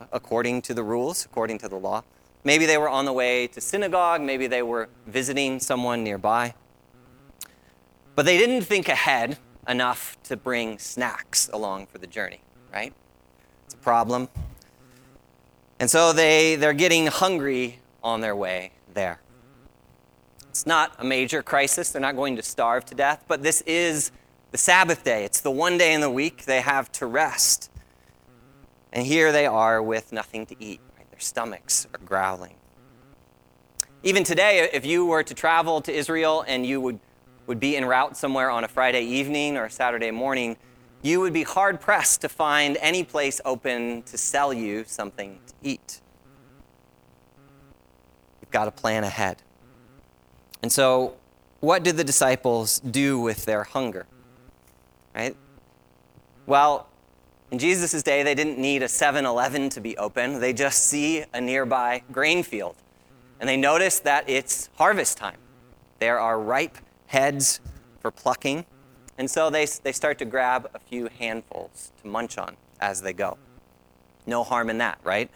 uh, 0.00 0.06
according 0.12 0.62
to 0.62 0.74
the 0.74 0.82
rules, 0.82 1.24
according 1.24 1.58
to 1.58 1.68
the 1.68 1.76
law. 1.76 2.02
Maybe 2.44 2.66
they 2.66 2.78
were 2.78 2.88
on 2.88 3.04
the 3.04 3.12
way 3.12 3.46
to 3.48 3.60
synagogue, 3.60 4.20
maybe 4.22 4.46
they 4.46 4.62
were 4.62 4.88
visiting 5.06 5.60
someone 5.60 6.02
nearby. 6.02 6.54
But 8.14 8.26
they 8.26 8.38
didn't 8.38 8.62
think 8.62 8.88
ahead 8.88 9.38
enough 9.68 10.16
to 10.24 10.36
bring 10.36 10.78
snacks 10.78 11.48
along 11.52 11.86
for 11.86 11.98
the 11.98 12.06
journey, 12.06 12.40
right? 12.72 12.92
It's 13.66 13.74
a 13.74 13.78
problem. 13.78 14.28
And 15.78 15.90
so 15.90 16.12
they, 16.12 16.56
they're 16.56 16.72
getting 16.72 17.06
hungry 17.06 17.78
on 18.02 18.20
their 18.20 18.36
way 18.36 18.72
there. 18.94 19.20
It's 20.50 20.66
not 20.66 20.92
a 20.98 21.04
major 21.04 21.44
crisis. 21.44 21.90
They're 21.90 22.02
not 22.02 22.16
going 22.16 22.34
to 22.36 22.42
starve 22.42 22.84
to 22.86 22.94
death, 22.96 23.24
but 23.28 23.42
this 23.42 23.60
is 23.62 24.10
the 24.50 24.58
Sabbath 24.58 25.04
day. 25.04 25.24
It's 25.24 25.40
the 25.40 25.50
one 25.50 25.78
day 25.78 25.94
in 25.94 26.00
the 26.00 26.10
week 26.10 26.44
they 26.44 26.60
have 26.60 26.90
to 26.92 27.06
rest. 27.06 27.70
And 28.92 29.06
here 29.06 29.30
they 29.30 29.46
are 29.46 29.80
with 29.80 30.12
nothing 30.12 30.46
to 30.46 30.56
eat. 30.58 30.80
Right? 30.98 31.08
Their 31.08 31.20
stomachs 31.20 31.86
are 31.94 32.04
growling. 32.04 32.56
Even 34.02 34.24
today, 34.24 34.68
if 34.72 34.84
you 34.84 35.06
were 35.06 35.22
to 35.22 35.34
travel 35.34 35.80
to 35.82 35.92
Israel 35.92 36.44
and 36.46 36.66
you 36.66 36.80
would 36.80 36.98
would 37.46 37.60
be 37.60 37.76
en 37.76 37.84
route 37.84 38.16
somewhere 38.16 38.50
on 38.50 38.62
a 38.64 38.68
Friday 38.68 39.02
evening 39.02 39.56
or 39.56 39.64
a 39.64 39.70
Saturday 39.70 40.10
morning, 40.10 40.56
you 41.02 41.20
would 41.20 41.32
be 41.32 41.42
hard 41.42 41.80
pressed 41.80 42.20
to 42.20 42.28
find 42.28 42.76
any 42.80 43.02
place 43.02 43.40
open 43.44 44.02
to 44.02 44.18
sell 44.18 44.52
you 44.52 44.84
something 44.86 45.38
to 45.46 45.54
eat. 45.62 46.00
You've 48.40 48.50
got 48.50 48.66
to 48.66 48.70
plan 48.70 49.02
ahead. 49.02 49.42
And 50.62 50.70
so, 50.70 51.14
what 51.60 51.82
did 51.82 51.96
the 51.96 52.04
disciples 52.04 52.80
do 52.80 53.20
with 53.20 53.44
their 53.44 53.64
hunger? 53.64 54.06
Right? 55.14 55.36
Well, 56.46 56.86
in 57.50 57.58
Jesus' 57.58 58.02
day, 58.02 58.22
they 58.22 58.34
didn't 58.34 58.58
need 58.58 58.82
a 58.82 58.88
7 58.88 59.26
Eleven 59.26 59.68
to 59.70 59.80
be 59.80 59.96
open. 59.98 60.40
They 60.40 60.52
just 60.52 60.84
see 60.84 61.24
a 61.34 61.40
nearby 61.40 62.02
grain 62.12 62.42
field. 62.42 62.76
And 63.40 63.48
they 63.48 63.56
notice 63.56 63.98
that 64.00 64.28
it's 64.28 64.68
harvest 64.76 65.16
time. 65.18 65.38
There 65.98 66.20
are 66.20 66.38
ripe 66.38 66.78
heads 67.06 67.60
for 68.00 68.10
plucking. 68.10 68.64
And 69.18 69.30
so 69.30 69.50
they, 69.50 69.66
they 69.82 69.92
start 69.92 70.18
to 70.18 70.24
grab 70.24 70.70
a 70.74 70.78
few 70.78 71.08
handfuls 71.18 71.92
to 72.00 72.08
munch 72.08 72.38
on 72.38 72.56
as 72.80 73.02
they 73.02 73.12
go. 73.12 73.36
No 74.26 74.44
harm 74.44 74.70
in 74.70 74.78
that, 74.78 74.98
right? 75.02 75.30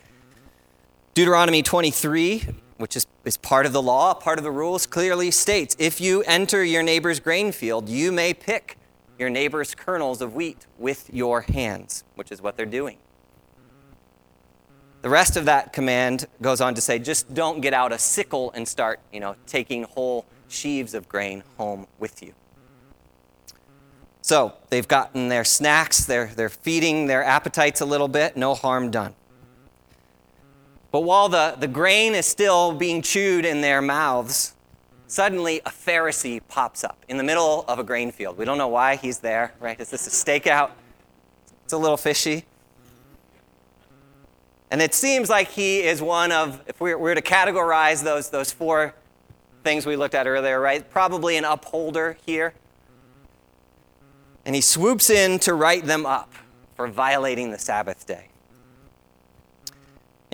Deuteronomy 1.15 1.63
23, 1.63 2.47
which 2.77 2.97
is, 2.97 3.07
is 3.25 3.37
part 3.37 3.67
of 3.67 3.73
the 3.73 3.83
law, 3.83 4.15
part 4.15 4.39
of 4.39 4.45
the 4.45 4.51
rules, 4.51 4.87
clearly 4.87 5.31
states 5.31 5.77
if 5.79 6.01
you 6.01 6.23
enter 6.23 6.65
your 6.65 6.83
neighbor's 6.83 7.21
grain 7.21 7.53
field, 7.53 7.89
you 7.89 8.13
may 8.13 8.35
pick 8.35 8.77
your 9.19 9.31
neighbor's 9.31 9.75
kernels 9.75 10.21
of 10.21 10.35
wheat 10.35 10.67
with 10.79 11.13
your 11.13 11.43
hands, 11.43 12.05
which 12.17 12.33
is 12.33 12.43
what 12.43 12.57
they're 12.57 12.67
doing. 12.67 12.99
The 15.03 15.11
rest 15.11 15.37
of 15.37 15.45
that 15.45 15.73
command 15.73 16.27
goes 16.41 16.61
on 16.61 16.75
to 16.75 16.81
say 16.81 16.99
just 16.99 17.33
don't 17.35 17.61
get 17.61 17.75
out 17.75 17.93
a 17.93 17.99
sickle 17.99 18.51
and 18.53 18.67
start, 18.67 19.01
you 19.13 19.21
know, 19.21 19.37
taking 19.47 19.85
whole 19.85 20.25
sheaves 20.49 20.95
of 20.95 21.09
grain 21.09 21.43
home 21.59 21.87
with 21.99 22.23
you. 22.23 22.33
So 24.23 24.55
they've 24.71 24.89
gotten 24.89 25.29
their 25.29 25.45
snacks, 25.45 26.07
they're, 26.07 26.33
they're 26.35 26.49
feeding 26.49 27.07
their 27.07 27.23
appetites 27.23 27.83
a 27.83 27.85
little 27.85 28.09
bit, 28.09 28.39
no 28.39 28.55
harm 28.55 28.91
done. 28.91 29.15
But 30.95 31.01
while 31.01 31.29
the, 31.29 31.57
the 31.59 31.67
grain 31.67 32.15
is 32.15 32.25
still 32.25 32.73
being 32.73 33.03
chewed 33.03 33.45
in 33.45 33.63
their 33.63 33.83
mouths, 33.83 34.55
suddenly 35.09 35.59
a 35.67 35.71
Pharisee 35.71 36.41
pops 36.47 36.85
up 36.85 37.05
in 37.09 37.17
the 37.17 37.25
middle 37.25 37.65
of 37.67 37.81
a 37.81 37.83
grain 37.83 38.13
field. 38.13 38.39
We 38.39 38.45
don't 38.45 38.59
know 38.59 38.69
why 38.69 38.95
he's 38.95 39.19
there, 39.19 39.55
right? 39.59 39.81
Is 39.81 39.91
this 39.91 40.07
a 40.07 40.11
stakeout? 40.11 40.71
It's 41.65 41.73
a 41.73 41.79
little 41.79 41.97
fishy. 41.97 42.45
And 44.71 44.81
it 44.81 44.95
seems 44.95 45.29
like 45.29 45.49
he 45.49 45.81
is 45.81 46.01
one 46.01 46.31
of, 46.31 46.63
if 46.69 46.81
we 46.81 46.95
were 46.95 47.17
to 47.17 47.23
categorize 47.23 48.05
those, 48.05 48.31
those 48.31 48.53
four 48.53 48.95
things 49.65 49.87
we 49.87 49.97
looked 49.97 50.15
at 50.15 50.29
earlier, 50.29 50.61
right? 50.61 50.89
Probably 50.89 51.37
an 51.37 51.45
upholder 51.45 52.19
here. 52.25 52.55
And 54.45 54.55
he 54.55 54.61
swoops 54.61 55.11
in 55.11 55.41
to 55.41 55.55
write 55.55 55.87
them 55.87 56.07
up 56.07 56.33
for 56.77 56.87
violating 56.87 57.51
the 57.51 57.59
Sabbath 57.59 58.07
day. 58.07 58.29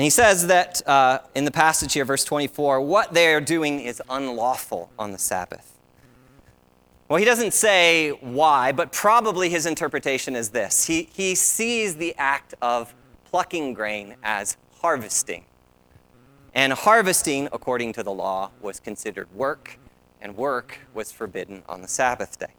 And 0.00 0.04
he 0.04 0.10
says 0.10 0.46
that 0.46 0.80
uh, 0.88 1.18
in 1.34 1.44
the 1.44 1.50
passage 1.50 1.92
here, 1.92 2.06
verse 2.06 2.24
24, 2.24 2.80
what 2.80 3.12
they 3.12 3.34
are 3.34 3.40
doing 3.42 3.80
is 3.80 4.02
unlawful 4.08 4.90
on 4.98 5.12
the 5.12 5.18
Sabbath. 5.18 5.78
Well, 7.06 7.18
he 7.18 7.26
doesn't 7.26 7.52
say 7.52 8.08
why, 8.08 8.72
but 8.72 8.92
probably 8.92 9.50
his 9.50 9.66
interpretation 9.66 10.34
is 10.34 10.48
this 10.48 10.86
he, 10.86 11.10
he 11.12 11.34
sees 11.34 11.96
the 11.96 12.14
act 12.16 12.54
of 12.62 12.94
plucking 13.26 13.74
grain 13.74 14.16
as 14.22 14.56
harvesting. 14.80 15.44
And 16.54 16.72
harvesting, 16.72 17.50
according 17.52 17.92
to 17.92 18.02
the 18.02 18.10
law, 18.10 18.52
was 18.62 18.80
considered 18.80 19.30
work, 19.34 19.78
and 20.18 20.34
work 20.34 20.78
was 20.94 21.12
forbidden 21.12 21.62
on 21.68 21.82
the 21.82 21.88
Sabbath 21.88 22.38
day. 22.38 22.54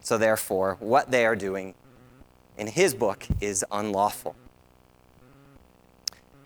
So, 0.00 0.16
therefore, 0.16 0.78
what 0.80 1.10
they 1.10 1.26
are 1.26 1.36
doing 1.36 1.74
in 2.56 2.66
his 2.66 2.94
book 2.94 3.26
is 3.42 3.62
unlawful. 3.70 4.36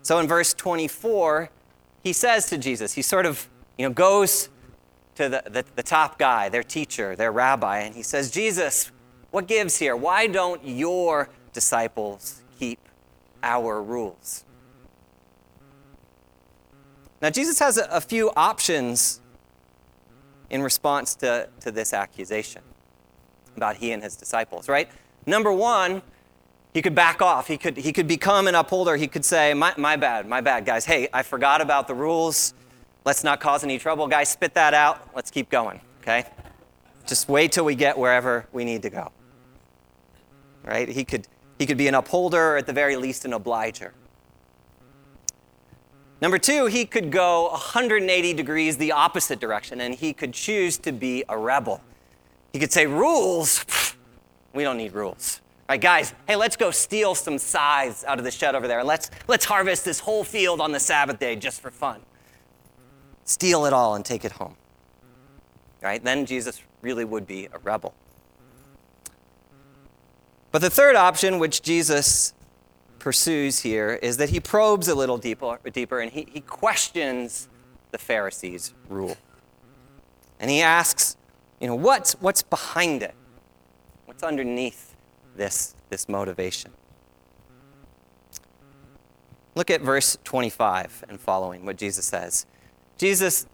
So, 0.07 0.21
in 0.21 0.29
verse 0.29 0.55
24, 0.55 1.51
he 2.05 2.13
says 2.13 2.49
to 2.51 2.59
Jesus, 2.59 2.93
he 2.93 3.03
sort 3.03 3.27
of 3.27 3.49
you 3.77 3.89
know, 3.89 3.93
goes 3.93 4.51
to 5.17 5.29
the, 5.29 5.43
the, 5.51 5.65
the 5.75 5.83
top 5.83 6.17
guy, 6.17 6.49
their 6.49 6.63
teacher, 6.63 7.17
their 7.17 7.33
rabbi, 7.33 7.81
and 7.81 7.93
he 7.93 8.05
says, 8.05 8.31
Jesus, 8.31 8.93
what 9.33 9.49
gives 9.49 9.79
here? 9.79 9.97
Why 9.97 10.29
don't 10.29 10.65
your 10.65 11.29
disciples 11.53 12.45
keep 12.57 12.79
our 13.43 13.83
rules? 13.83 14.45
Now, 17.21 17.31
Jesus 17.31 17.59
has 17.59 17.77
a, 17.77 17.87
a 17.91 18.01
few 18.01 18.31
options 18.37 19.21
in 20.51 20.63
response 20.63 21.17
to, 21.17 21.49
to 21.63 21.73
this 21.73 21.93
accusation 21.93 22.63
about 23.57 23.79
he 23.79 23.91
and 23.91 24.05
his 24.05 24.15
disciples, 24.15 24.69
right? 24.69 24.89
Number 25.27 25.53
one, 25.53 26.03
he 26.77 26.83
could 26.83 26.95
back 26.95 27.23
off. 27.23 27.47
He 27.47 27.57
could, 27.57 27.79
he 27.79 27.91
could 27.91 28.07
become 28.07 28.47
an 28.47 28.55
upholder. 28.55 28.97
He 28.97 29.09
could 29.09 29.25
say, 29.25 29.55
my, 29.55 29.73
my 29.79 29.97
bad, 29.97 30.29
my 30.29 30.43
bad, 30.43 30.67
guys. 30.67 30.85
Hey, 30.85 31.09
I 31.11 31.23
forgot 31.23 31.63
about 31.63 31.89
the 31.89 31.95
rules. 31.95 32.53
Let's 33.07 33.25
not 33.25 33.41
cause 33.41 33.65
any 33.65 33.79
trouble. 33.79 34.07
Guys, 34.09 34.29
spit 34.29 34.53
that 34.53 34.75
out. 34.75 35.09
Let's 35.17 35.31
keep 35.31 35.49
going, 35.49 35.81
okay? 36.03 36.27
Just 37.07 37.31
wait 37.31 37.53
till 37.53 37.65
we 37.65 37.77
get 37.77 37.97
wherever 37.97 38.47
we 38.53 38.63
need 38.63 38.83
to 38.83 38.91
go. 38.91 39.11
Right? 40.65 40.87
He 40.87 41.03
could, 41.03 41.27
he 41.59 41.65
could 41.65 41.79
be 41.79 41.89
an 41.89 41.95
upholder, 41.95 42.53
or 42.53 42.57
at 42.59 42.67
the 42.67 42.75
very 42.75 42.97
least, 42.97 43.25
an 43.25 43.33
obliger. 43.33 43.95
Number 46.21 46.37
two, 46.37 46.67
he 46.67 46.85
could 46.85 47.11
go 47.11 47.49
180 47.53 48.35
degrees 48.35 48.77
the 48.77 48.93
opposite 48.93 49.41
direction 49.41 49.81
and 49.81 49.95
he 49.95 50.13
could 50.13 50.35
choose 50.35 50.77
to 50.77 50.93
be 50.93 51.25
a 51.31 51.39
rebel. 51.39 51.81
He 52.53 52.59
could 52.59 52.71
say, 52.71 52.87
Rules? 52.87 53.65
We 54.53 54.63
don't 54.63 54.77
need 54.77 54.93
rules. 54.93 55.41
Right, 55.69 55.81
guys, 55.81 56.15
hey, 56.29 56.37
let's 56.37 56.57
go 56.57 56.71
steal 56.71 57.17
some 57.17 57.39
scythes 57.39 58.05
out 58.05 58.19
of 58.19 58.25
the 58.25 58.31
shed 58.31 58.55
over 58.55 58.69
there 58.69 58.85
let's, 58.85 59.11
let's 59.27 59.45
harvest 59.45 59.85
this 59.85 59.99
whole 59.99 60.23
field 60.23 60.61
on 60.61 60.71
the 60.71 60.79
Sabbath 60.79 61.19
day 61.19 61.35
just 61.35 61.61
for 61.61 61.73
fun. 61.73 62.01
Steal 63.25 63.67
it 63.67 63.73
all 63.73 63.97
and 63.97 64.05
take 64.05 64.25
it 64.25 64.33
home. 64.33 64.55
Right? 65.83 66.03
Then 66.03 66.25
Jesus 66.25 66.63
really 66.83 67.05
would 67.05 67.27
be 67.27 67.49
a 67.53 67.59
rebel. 67.59 67.95
But 70.53 70.63
the 70.63 70.71
third 70.71 70.95
option, 70.95 71.41
which 71.41 71.63
Jesus 71.63 72.33
pursues 73.01 73.61
here, 73.61 73.99
is 74.03 74.17
that 74.19 74.31
he 74.31 74.39
probes 74.39 74.87
a 74.87 74.95
little 74.95 75.19
deeper, 75.19 75.59
deeper 75.73 75.99
and 76.01 76.13
he, 76.13 76.29
he 76.33 76.41
questions 76.41 77.49
the 77.91 77.99
Pharisees' 77.99 78.73
rule. 78.89 79.17
And 80.39 80.49
he 80.49 80.63
asks, 80.63 81.17
you 81.61 81.67
know, 81.67 81.75
what's, 81.75 82.13
what's 82.21 82.43
behind 82.43 83.03
it? 83.03 83.15
What's 84.05 84.23
underneath 84.23 84.86
this, 85.37 85.75
this 85.91 86.09
motivation? 86.09 86.73
Look 89.55 89.71
at 89.71 89.81
verse 89.81 90.19
25 90.25 91.05
and 91.09 91.19
following 91.19 91.65
what 91.65 91.77
Jesus 91.77 92.05
says. 92.05 92.47
Jesus 92.99 93.47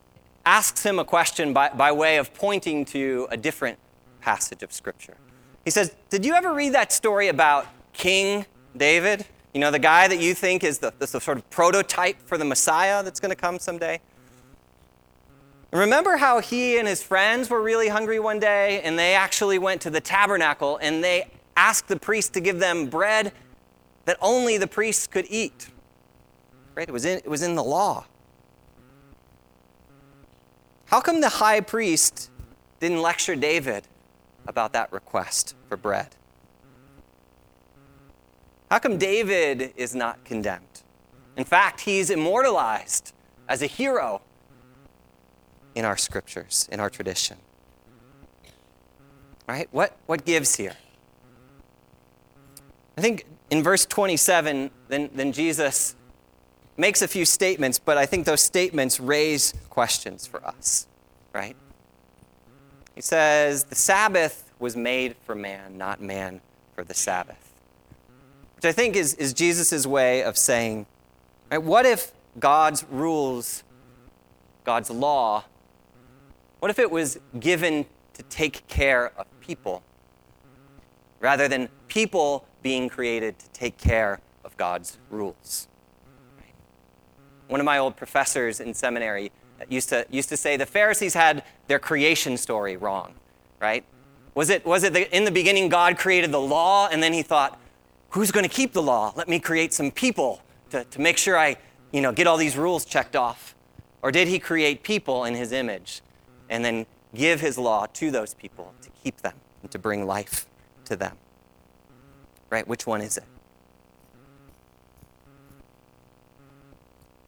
asks 0.45 0.85
him 0.85 0.99
a 0.99 1.05
question 1.05 1.53
by, 1.53 1.69
by 1.69 1.93
way 1.93 2.17
of 2.17 2.35
pointing 2.35 2.85
to 2.87 3.29
a 3.31 3.37
different 3.37 3.79
passage 4.21 4.63
of 4.63 4.73
Scripture. 4.73 5.17
He 5.65 5.71
says, 5.71 5.95
Did 6.11 6.25
you 6.25 6.35
ever 6.35 6.53
read 6.53 6.75
that 6.75 6.93
story 6.93 7.29
about 7.29 7.67
King 7.93 8.47
David? 8.77 9.25
You 9.55 9.61
know, 9.61 9.71
the 9.71 9.79
guy 9.79 10.09
that 10.09 10.19
you 10.19 10.35
think 10.35 10.65
is 10.65 10.79
the, 10.79 10.93
the 10.99 11.07
sort 11.07 11.37
of 11.37 11.49
prototype 11.51 12.17
for 12.27 12.39
the 12.39 12.45
Messiah 12.45 13.03
that's 13.03 13.21
going 13.21 13.31
to 13.31 13.37
come 13.37 13.59
someday? 13.59 14.01
Remember 15.73 16.17
how 16.17 16.41
he 16.41 16.79
and 16.79 16.87
his 16.87 17.03
friends 17.03 17.49
were 17.49 17.63
really 17.63 17.89
hungry 17.89 18.19
one 18.19 18.39
day 18.39 18.83
and 18.83 18.99
they 18.99 19.15
actually 19.15 19.59
went 19.59 19.81
to 19.83 19.91
the 19.91 20.01
tabernacle 20.01 20.79
and 20.83 21.03
they 21.03 21.31
asked 21.57 21.89
the 21.89 21.99
priest 21.99 22.33
to 22.35 22.41
give 22.41 22.59
them 22.59 22.87
bread 22.87 23.33
that 24.05 24.17
only 24.21 24.59
the 24.59 24.67
priests 24.67 25.07
could 25.07 25.27
eat? 25.29 25.69
Right? 26.75 26.89
It 26.89 26.93
was 26.93 27.05
in, 27.05 27.19
it 27.19 27.29
was 27.29 27.43
in 27.43 27.55
the 27.55 27.65
law. 27.65 28.07
How 30.87 31.01
come 31.01 31.21
the 31.21 31.29
high 31.29 31.61
priest 31.61 32.31
didn't 32.81 33.01
lecture 33.01 33.35
David 33.35 33.85
about 34.47 34.73
that 34.75 34.93
request 34.93 35.55
for 35.69 35.77
bread? 35.77 36.09
How 38.71 38.79
come 38.79 38.99
David 38.99 39.73
is 39.77 39.95
not 39.95 40.25
condemned? 40.25 40.83
In 41.37 41.45
fact, 41.45 41.81
he's 41.81 42.11
immortalized 42.11 43.15
as 43.49 43.63
a 43.63 43.67
hero 43.67 44.21
in 45.75 45.85
our 45.85 45.97
scriptures, 45.97 46.69
in 46.71 46.81
our 46.81 46.91
tradition. 46.91 47.37
Right? 49.49 49.69
What, 49.73 49.97
what 50.07 50.25
gives 50.25 50.57
here? 50.57 50.77
I 52.97 53.01
think 53.01 53.25
in 53.51 53.63
verse 53.63 53.87
27, 53.87 54.71
then, 54.89 55.11
then 55.15 55.33
Jesus 55.33 55.95
makes 56.77 57.03
a 57.03 57.09
few 57.09 57.25
statements, 57.25 57.79
but 57.79 57.99
I 57.99 58.07
think 58.07 58.27
those 58.27 58.43
statements 58.43 58.99
raise 59.01 59.55
questions 59.71 60.27
for 60.27 60.45
us, 60.47 60.87
right? 61.33 61.57
He 62.95 63.01
says, 63.01 63.65
The 63.65 63.75
Sabbath 63.75 64.51
was 64.59 64.77
made 64.77 65.17
for 65.25 65.35
man, 65.35 65.77
not 65.77 66.01
man 66.01 66.41
for 66.75 66.85
the 66.85 66.95
Sabbath. 66.95 67.53
Which 68.57 68.65
I 68.65 68.73
think 68.73 68.97
is, 68.97 69.15
is 69.15 69.33
Jesus' 69.33 69.87
way 69.87 70.23
of 70.23 70.39
saying, 70.39 70.87
right, 71.51 71.59
what 71.59 71.85
if 71.85 72.13
God's 72.39 72.85
rules, 72.85 73.65
God's 74.65 74.91
law, 74.91 75.45
what 76.61 76.71
if 76.71 76.79
it 76.79 76.91
was 76.91 77.19
given 77.41 77.87
to 78.15 78.23
take 78.25 78.67
care 78.69 79.13
of 79.19 79.27
people 79.41 79.83
rather 81.23 81.49
than 81.49 81.71
people 81.89 82.45
being 82.63 82.91
created 82.91 83.39
to 83.39 83.49
take 83.51 83.79
care 83.79 84.21
of 84.45 84.55
God's 84.59 84.99
rules? 85.09 85.69
One 87.49 87.61
of 87.61 87.65
my 87.65 87.79
old 87.79 87.97
professors 87.97 88.61
in 88.61 88.75
seminary 88.75 89.33
used 89.71 89.89
to, 89.91 90.05
used 90.11 90.29
to 90.29 90.37
say 90.37 90.57
the 90.59 90.67
Pharisees 90.67 91.15
had 91.15 91.45
their 91.69 91.79
creation 91.79 92.37
story 92.37 92.77
wrong, 92.77 93.15
right? 93.61 93.85
Was 94.35 94.51
it, 94.51 94.67
was 94.67 94.83
it 94.83 94.93
the, 94.93 95.15
in 95.17 95.25
the 95.25 95.31
beginning 95.31 95.69
God 95.69 95.97
created 95.97 96.33
the 96.33 96.41
law 96.41 96.89
and 96.91 97.03
then 97.03 97.13
he 97.13 97.23
thought, 97.23 97.59
who's 98.11 98.31
going 98.31 98.45
to 98.45 98.55
keep 98.55 98.73
the 98.73 98.83
law? 98.83 99.13
Let 99.17 99.29
me 99.29 99.39
create 99.39 99.73
some 99.73 99.91
people 99.91 100.43
to, 100.71 100.85
to 100.85 101.01
make 101.01 101.19
sure 101.19 101.39
I 101.39 101.57
you 101.93 102.01
know, 102.01 102.11
get 102.11 102.27
all 102.27 102.37
these 102.37 102.57
rules 102.57 102.85
checked 102.85 103.15
off. 103.15 103.55
Or 104.03 104.11
did 104.11 104.27
he 104.27 104.39
create 104.39 104.83
people 104.83 105.25
in 105.25 105.35
his 105.35 105.53
image 105.53 106.03
and 106.49 106.65
then 106.65 106.87
give 107.15 107.41
his 107.41 107.59
law 107.59 107.87
to 107.87 108.11
those 108.11 108.35
people 108.35 108.73
to 108.83 108.91
keep 109.05 109.19
them 109.19 109.35
and 109.63 109.71
to 109.71 109.79
bring 109.79 110.07
life 110.07 110.47
to 110.87 110.97
them. 110.97 111.17
Right? 112.51 112.67
Which 112.67 112.87
one 112.87 113.01
is 113.01 113.17
it? 113.17 113.25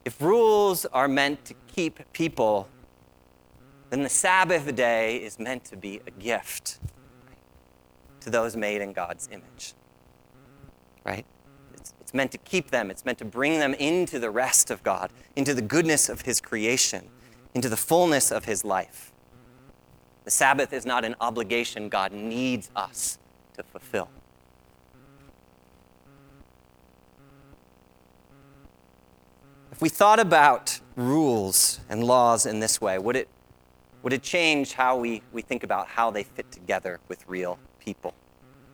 If 0.05 0.21
rules 0.21 0.85
are 0.87 1.09
meant 1.09 1.45
to 1.47 1.55
keep 1.67 2.13
people, 2.13 2.69
then 3.91 4.03
the 4.03 4.09
Sabbath 4.09 4.75
day 4.75 5.17
is 5.17 5.39
meant 5.39 5.65
to 5.67 5.77
be 5.77 6.01
a 6.07 6.11
gift 6.11 6.79
to 8.21 8.31
those 8.31 8.57
made 8.57 8.83
in 8.83 8.93
God's 8.93 9.29
image. 9.33 9.75
Right? 11.05 11.25
It's, 11.75 11.95
it's 12.01 12.13
meant 12.13 12.33
to 12.33 12.39
keep 12.39 12.71
them, 12.71 12.91
it's 12.91 13.05
meant 13.05 13.19
to 13.19 13.25
bring 13.25 13.59
them 13.59 13.75
into 13.75 14.19
the 14.19 14.31
rest 14.31 14.71
of 14.71 14.83
God, 14.83 15.11
into 15.37 15.55
the 15.55 15.63
goodness 15.63 16.09
of 16.09 16.23
His 16.23 16.41
creation, 16.41 17.09
into 17.55 17.69
the 17.69 17.77
fullness 17.77 18.31
of 18.31 18.45
His 18.45 18.65
life. 18.65 19.13
The 20.25 20.31
Sabbath 20.31 20.73
is 20.73 20.85
not 20.85 21.05
an 21.05 21.15
obligation 21.21 21.89
God 21.89 22.13
needs 22.13 22.71
us 22.77 23.19
to 23.55 23.63
fulfill. 23.63 24.09
If 29.73 29.83
we 29.83 29.89
thought 29.89 30.21
about 30.21 30.79
rules 30.95 31.81
and 31.89 32.05
laws 32.05 32.47
in 32.47 32.61
this 32.61 32.81
way, 32.81 32.97
would 32.99 33.17
it, 33.17 33.29
would 34.05 34.13
it 34.13 34.23
change 34.23 34.75
how 34.75 34.97
we, 34.97 35.23
we 35.33 35.43
think 35.43 35.65
about 35.65 35.89
how 35.89 36.13
they 36.13 36.23
fit 36.23 36.53
together 36.53 37.01
with 37.09 37.27
real 37.27 37.59
people, 37.81 38.15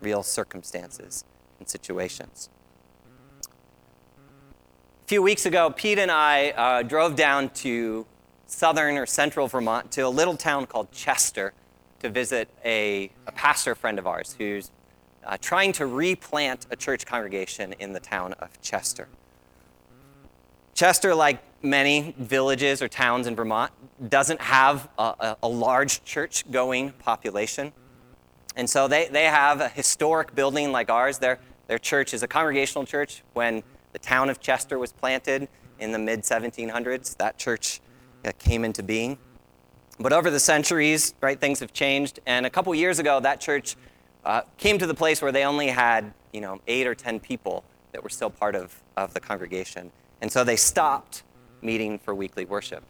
real 0.03 0.23
circumstances 0.23 1.25
and 1.59 1.66
situations? 1.66 2.51
A 3.47 5.09
few 5.09 5.23
weeks 5.23 5.47
ago, 5.47 5.71
Pete 5.71 5.99
and 5.99 6.11
I 6.11 6.51
uh, 6.51 6.83
drove 6.83 7.16
down 7.16 7.49
to 7.51 8.07
southern 8.47 8.99
or 8.99 9.07
central 9.07 9.49
Vermont 9.49 9.90
to 9.93 10.03
a 10.03 10.09
little 10.09 10.37
town 10.37 10.66
called 10.66 10.93
Chester 10.93 11.55
to 12.00 12.08
visit 12.08 12.48
a, 12.64 13.10
a 13.26 13.32
pastor 13.32 13.74
friend 13.74 13.98
of 13.98 14.06
ours 14.06 14.34
who's 14.38 14.70
uh, 15.24 15.36
trying 15.40 15.72
to 15.72 15.86
replant 15.86 16.66
a 16.70 16.76
church 16.76 17.06
congregation 17.06 17.74
in 17.78 17.92
the 17.92 18.00
town 18.00 18.32
of 18.34 18.60
Chester. 18.62 19.08
Chester, 20.74 21.14
like 21.14 21.42
many 21.62 22.14
villages 22.18 22.80
or 22.80 22.88
towns 22.88 23.26
in 23.26 23.36
Vermont, 23.36 23.70
doesn't 24.08 24.40
have 24.40 24.88
a, 24.98 25.02
a, 25.02 25.36
a 25.42 25.48
large 25.48 26.02
church 26.04 26.50
going 26.50 26.92
population. 26.92 27.72
And 28.56 28.68
so 28.68 28.88
they, 28.88 29.08
they 29.08 29.24
have 29.24 29.60
a 29.60 29.68
historic 29.68 30.34
building 30.34 30.72
like 30.72 30.90
ours. 30.90 31.18
Their, 31.18 31.38
their 31.66 31.78
church 31.78 32.14
is 32.14 32.22
a 32.22 32.28
congregational 32.28 32.86
church. 32.86 33.22
When 33.34 33.62
the 33.92 33.98
town 33.98 34.30
of 34.30 34.40
Chester 34.40 34.78
was 34.78 34.92
planted 34.92 35.48
in 35.78 35.92
the 35.92 35.98
mid 35.98 36.22
1700s, 36.22 37.16
that 37.18 37.38
church 37.38 37.80
came 38.38 38.64
into 38.64 38.82
being. 38.82 39.18
But 40.00 40.14
over 40.14 40.30
the 40.30 40.40
centuries, 40.40 41.14
right, 41.20 41.38
things 41.38 41.60
have 41.60 41.74
changed. 41.74 42.20
And 42.24 42.46
a 42.46 42.50
couple 42.50 42.74
years 42.74 42.98
ago, 42.98 43.20
that 43.20 43.38
church 43.38 43.76
uh, 44.24 44.42
came 44.56 44.78
to 44.78 44.86
the 44.86 44.94
place 44.94 45.20
where 45.20 45.30
they 45.30 45.44
only 45.44 45.68
had, 45.68 46.14
you 46.32 46.40
know, 46.40 46.60
eight 46.66 46.86
or 46.86 46.94
ten 46.94 47.20
people 47.20 47.64
that 47.92 48.02
were 48.02 48.08
still 48.08 48.30
part 48.30 48.54
of, 48.54 48.82
of 48.96 49.12
the 49.12 49.20
congregation. 49.20 49.92
And 50.22 50.32
so 50.32 50.42
they 50.42 50.56
stopped 50.56 51.22
meeting 51.60 51.98
for 51.98 52.14
weekly 52.14 52.46
worship. 52.46 52.82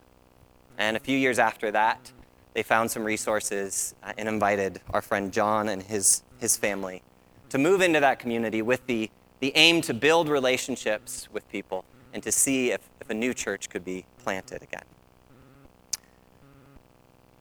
And 0.79 0.97
a 0.97 1.01
few 1.01 1.19
years 1.19 1.41
after 1.41 1.73
that, 1.73 2.13
they 2.55 2.63
found 2.63 2.91
some 2.93 3.03
resources 3.03 3.95
uh, 4.05 4.13
and 4.17 4.29
invited 4.29 4.81
our 4.91 5.03
friend 5.03 5.33
John 5.33 5.69
and 5.69 5.83
his, 5.83 6.23
his 6.39 6.57
family 6.57 7.03
to 7.49 7.59
move 7.59 7.81
into 7.81 7.99
that 7.99 8.21
community 8.21 8.63
with 8.63 8.87
the, 8.87 9.11
the 9.41 9.53
aim 9.57 9.81
to 9.83 9.95
build 9.95 10.29
relationships 10.29 11.29
with 11.33 11.49
people 11.51 11.85
and 12.13 12.23
to 12.23 12.31
see 12.31 12.71
if, 12.71 12.81
if 13.01 13.11
a 13.11 13.15
new 13.15 13.35
church 13.35 13.69
could 13.69 13.85
be 13.85 14.05
planted 14.23 14.63
again. 14.63 14.85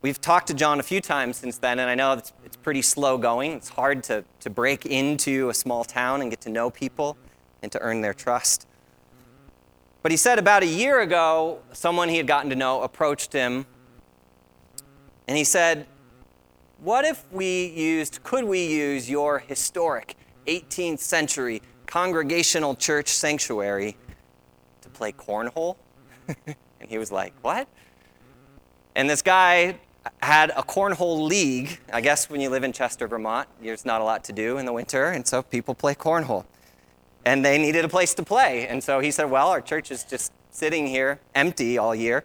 We've 0.01 0.21
talked 0.21 0.47
to 0.47 0.53
John 0.53 0.79
a 0.79 0.83
few 0.83 1.01
times 1.01 1.35
since 1.35 1.57
then, 1.57 1.77
and 1.77 1.89
I 1.89 1.95
know 1.95 2.13
it's, 2.13 2.31
it's 2.45 2.55
pretty 2.55 2.81
slow 2.81 3.17
going. 3.17 3.51
It's 3.51 3.67
hard 3.67 4.01
to, 4.05 4.23
to 4.39 4.49
break 4.49 4.85
into 4.85 5.49
a 5.49 5.53
small 5.53 5.83
town 5.83 6.21
and 6.21 6.29
get 6.29 6.39
to 6.41 6.49
know 6.49 6.69
people 6.69 7.17
and 7.61 7.69
to 7.73 7.81
earn 7.81 7.99
their 7.99 8.13
trust. 8.13 8.65
But 10.01 10.11
he 10.11 10.17
said 10.17 10.39
about 10.39 10.63
a 10.63 10.67
year 10.67 11.01
ago, 11.01 11.59
someone 11.73 12.07
he 12.07 12.15
had 12.15 12.27
gotten 12.27 12.49
to 12.49 12.55
know 12.55 12.81
approached 12.81 13.33
him, 13.33 13.65
and 15.27 15.37
he 15.37 15.43
said, 15.43 15.85
What 16.79 17.03
if 17.03 17.29
we 17.33 17.65
used, 17.65 18.23
could 18.23 18.45
we 18.45 18.65
use 18.65 19.09
your 19.09 19.39
historic 19.39 20.15
18th 20.47 20.99
century 20.99 21.61
congregational 21.87 22.73
church 22.73 23.09
sanctuary 23.09 23.97
to 24.79 24.89
play 24.89 25.11
cornhole? 25.11 25.75
and 26.45 26.55
he 26.87 26.97
was 26.97 27.11
like, 27.11 27.33
What? 27.41 27.67
And 28.95 29.09
this 29.09 29.21
guy 29.21 29.75
had 30.21 30.51
a 30.51 30.63
cornhole 30.63 31.27
league. 31.27 31.79
I 31.91 32.01
guess 32.01 32.29
when 32.29 32.41
you 32.41 32.49
live 32.49 32.63
in 32.63 32.71
Chester, 32.71 33.07
Vermont, 33.07 33.47
there's 33.61 33.85
not 33.85 34.01
a 34.01 34.03
lot 34.03 34.23
to 34.25 34.33
do 34.33 34.57
in 34.57 34.65
the 34.65 34.73
winter, 34.73 35.05
and 35.05 35.25
so 35.25 35.41
people 35.41 35.75
play 35.75 35.95
cornhole. 35.95 36.45
And 37.25 37.43
they 37.43 37.57
needed 37.57 37.83
a 37.85 37.89
place 37.89 38.13
to 38.15 38.23
play. 38.23 38.67
And 38.67 38.83
so 38.83 38.99
he 38.99 39.11
said, 39.11 39.29
Well, 39.29 39.49
our 39.49 39.61
church 39.61 39.91
is 39.91 40.03
just 40.03 40.31
sitting 40.51 40.87
here 40.87 41.19
empty 41.35 41.77
all 41.77 41.93
year. 41.93 42.23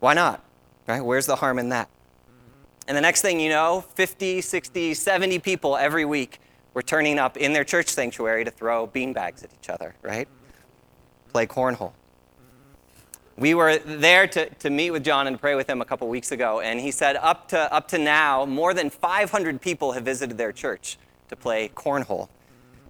Why 0.00 0.14
not? 0.14 0.42
Right? 0.86 1.00
Where's 1.00 1.26
the 1.26 1.36
harm 1.36 1.58
in 1.58 1.68
that? 1.68 1.88
And 2.88 2.96
the 2.96 3.00
next 3.00 3.22
thing 3.22 3.38
you 3.38 3.50
know, 3.50 3.84
50, 3.94 4.40
60, 4.40 4.94
70 4.94 5.38
people 5.38 5.76
every 5.76 6.04
week 6.04 6.40
were 6.74 6.82
turning 6.82 7.18
up 7.18 7.36
in 7.36 7.52
their 7.52 7.64
church 7.64 7.88
sanctuary 7.88 8.44
to 8.44 8.50
throw 8.50 8.86
beanbags 8.86 9.44
at 9.44 9.50
each 9.52 9.68
other, 9.68 9.94
right? 10.02 10.26
Play 11.28 11.46
cornhole. 11.46 11.92
We 13.40 13.54
were 13.54 13.78
there 13.78 14.26
to, 14.26 14.50
to 14.50 14.68
meet 14.68 14.90
with 14.90 15.02
John 15.02 15.26
and 15.26 15.40
pray 15.40 15.54
with 15.54 15.66
him 15.66 15.80
a 15.80 15.84
couple 15.86 16.06
weeks 16.08 16.30
ago, 16.30 16.60
and 16.60 16.78
he 16.78 16.90
said 16.90 17.16
up 17.16 17.48
to, 17.48 17.72
up 17.72 17.88
to 17.88 17.96
now, 17.96 18.44
more 18.44 18.74
than 18.74 18.90
500 18.90 19.62
people 19.62 19.92
have 19.92 20.04
visited 20.04 20.36
their 20.36 20.52
church 20.52 20.98
to 21.28 21.36
play 21.36 21.70
cornhole. 21.74 22.28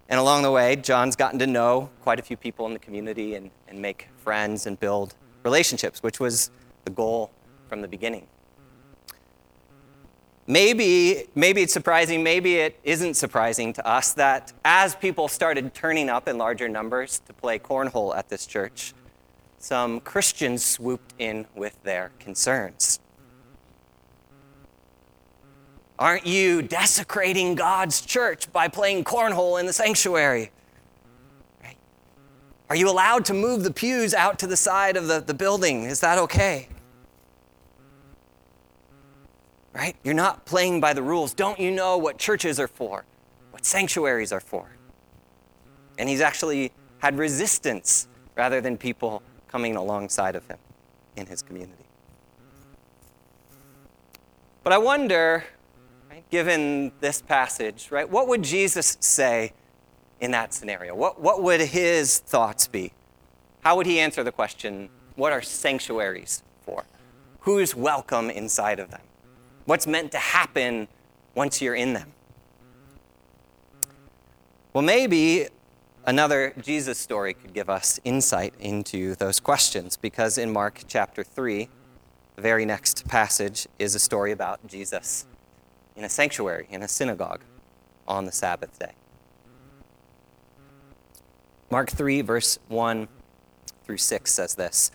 And 0.08 0.18
along 0.18 0.42
the 0.42 0.50
way, 0.50 0.74
John's 0.74 1.14
gotten 1.14 1.38
to 1.38 1.46
know 1.46 1.90
quite 2.02 2.18
a 2.18 2.22
few 2.22 2.36
people 2.36 2.66
in 2.66 2.72
the 2.72 2.80
community 2.80 3.36
and, 3.36 3.52
and 3.68 3.80
make 3.80 4.08
friends 4.16 4.66
and 4.66 4.78
build 4.80 5.14
relationships, 5.44 6.02
which 6.02 6.18
was 6.18 6.50
the 6.84 6.90
goal 6.90 7.30
from 7.68 7.80
the 7.80 7.86
beginning. 7.86 8.26
Maybe, 10.48 11.28
maybe 11.36 11.62
it's 11.62 11.72
surprising, 11.72 12.24
maybe 12.24 12.56
it 12.56 12.76
isn't 12.82 13.14
surprising 13.14 13.72
to 13.74 13.86
us 13.86 14.14
that 14.14 14.52
as 14.64 14.96
people 14.96 15.28
started 15.28 15.72
turning 15.74 16.10
up 16.10 16.26
in 16.26 16.38
larger 16.38 16.68
numbers 16.68 17.20
to 17.28 17.32
play 17.32 17.60
cornhole 17.60 18.16
at 18.16 18.28
this 18.28 18.46
church, 18.46 18.94
some 19.61 20.01
Christians 20.01 20.64
swooped 20.64 21.14
in 21.18 21.46
with 21.55 21.81
their 21.83 22.11
concerns. 22.18 22.99
Aren't 25.99 26.27
you 26.27 26.62
desecrating 26.62 27.55
God's 27.55 28.01
church 28.01 28.51
by 28.53 28.68
playing 28.68 29.05
cornhole 29.05 29.61
in 29.61 29.66
the 29.66 29.73
sanctuary? 29.75 30.51
Right? 31.62 31.77
Are 32.70 32.77
you 32.77 32.88
allowed 32.88 33.27
to 33.27 33.35
move 33.35 33.62
the 33.62 33.70
pews 33.70 34.14
out 34.14 34.38
to 34.38 34.46
the 34.46 34.57
side 34.57 34.96
of 34.96 35.09
the, 35.09 35.20
the 35.20 35.35
building? 35.35 35.85
Is 35.85 36.01
that 36.01 36.16
okay? 36.16 36.68
Right? 39.75 39.94
You're 40.03 40.14
not 40.14 40.46
playing 40.46 40.81
by 40.81 40.94
the 40.94 41.03
rules. 41.03 41.35
Don't 41.35 41.61
you 41.61 41.70
know 41.70 41.99
what 41.99 42.16
churches 42.16 42.59
are 42.59 42.66
for? 42.66 43.05
What 43.51 43.66
sanctuaries 43.66 44.33
are 44.33 44.40
for? 44.40 44.70
And 45.99 46.09
he's 46.09 46.23
actually 46.23 46.73
had 46.99 47.18
resistance 47.18 48.09
rather 48.37 48.62
than 48.62 48.79
people 48.79 49.23
coming 49.50 49.76
alongside 49.76 50.36
of 50.36 50.46
him 50.46 50.58
in 51.16 51.26
his 51.26 51.42
community. 51.42 51.84
But 54.62 54.72
I 54.72 54.78
wonder, 54.78 55.44
right, 56.10 56.28
given 56.30 56.92
this 57.00 57.20
passage, 57.22 57.90
right, 57.90 58.08
what 58.08 58.28
would 58.28 58.42
Jesus 58.42 58.96
say 59.00 59.52
in 60.20 60.30
that 60.32 60.54
scenario? 60.54 60.94
What, 60.94 61.20
what 61.20 61.42
would 61.42 61.60
his 61.60 62.18
thoughts 62.18 62.68
be? 62.68 62.92
How 63.60 63.76
would 63.76 63.86
he 63.86 63.98
answer 63.98 64.22
the 64.22 64.32
question, 64.32 64.88
what 65.16 65.32
are 65.32 65.42
sanctuaries 65.42 66.42
for? 66.62 66.84
Who's 67.40 67.74
welcome 67.74 68.30
inside 68.30 68.78
of 68.78 68.90
them? 68.90 69.00
What's 69.64 69.86
meant 69.86 70.12
to 70.12 70.18
happen 70.18 70.88
once 71.34 71.60
you're 71.60 71.74
in 71.74 71.94
them? 71.94 72.12
Well, 74.72 74.82
maybe 74.82 75.48
Another 76.11 76.53
Jesus 76.61 76.99
story 76.99 77.35
could 77.35 77.55
give 77.55 77.70
us 77.70 78.01
insight 78.03 78.53
into 78.59 79.14
those 79.14 79.38
questions 79.38 79.96
because 79.96 80.38
in 80.38 80.51
Mark 80.51 80.83
chapter 80.88 81.23
3, 81.23 81.68
the 82.35 82.42
very 82.42 82.64
next 82.64 83.07
passage 83.07 83.68
is 83.79 83.94
a 83.94 84.01
story 84.01 84.33
about 84.33 84.66
Jesus 84.66 85.25
in 85.94 86.03
a 86.03 86.09
sanctuary, 86.09 86.66
in 86.68 86.83
a 86.83 86.88
synagogue 86.88 87.42
on 88.09 88.27
the 88.27 88.33
Sabbath 88.33 88.77
day. 88.77 88.90
Mark 91.70 91.90
3, 91.90 92.23
verse 92.23 92.59
1 92.66 93.07
through 93.85 93.99
6 93.99 94.35
says 94.35 94.57
this 94.57 94.90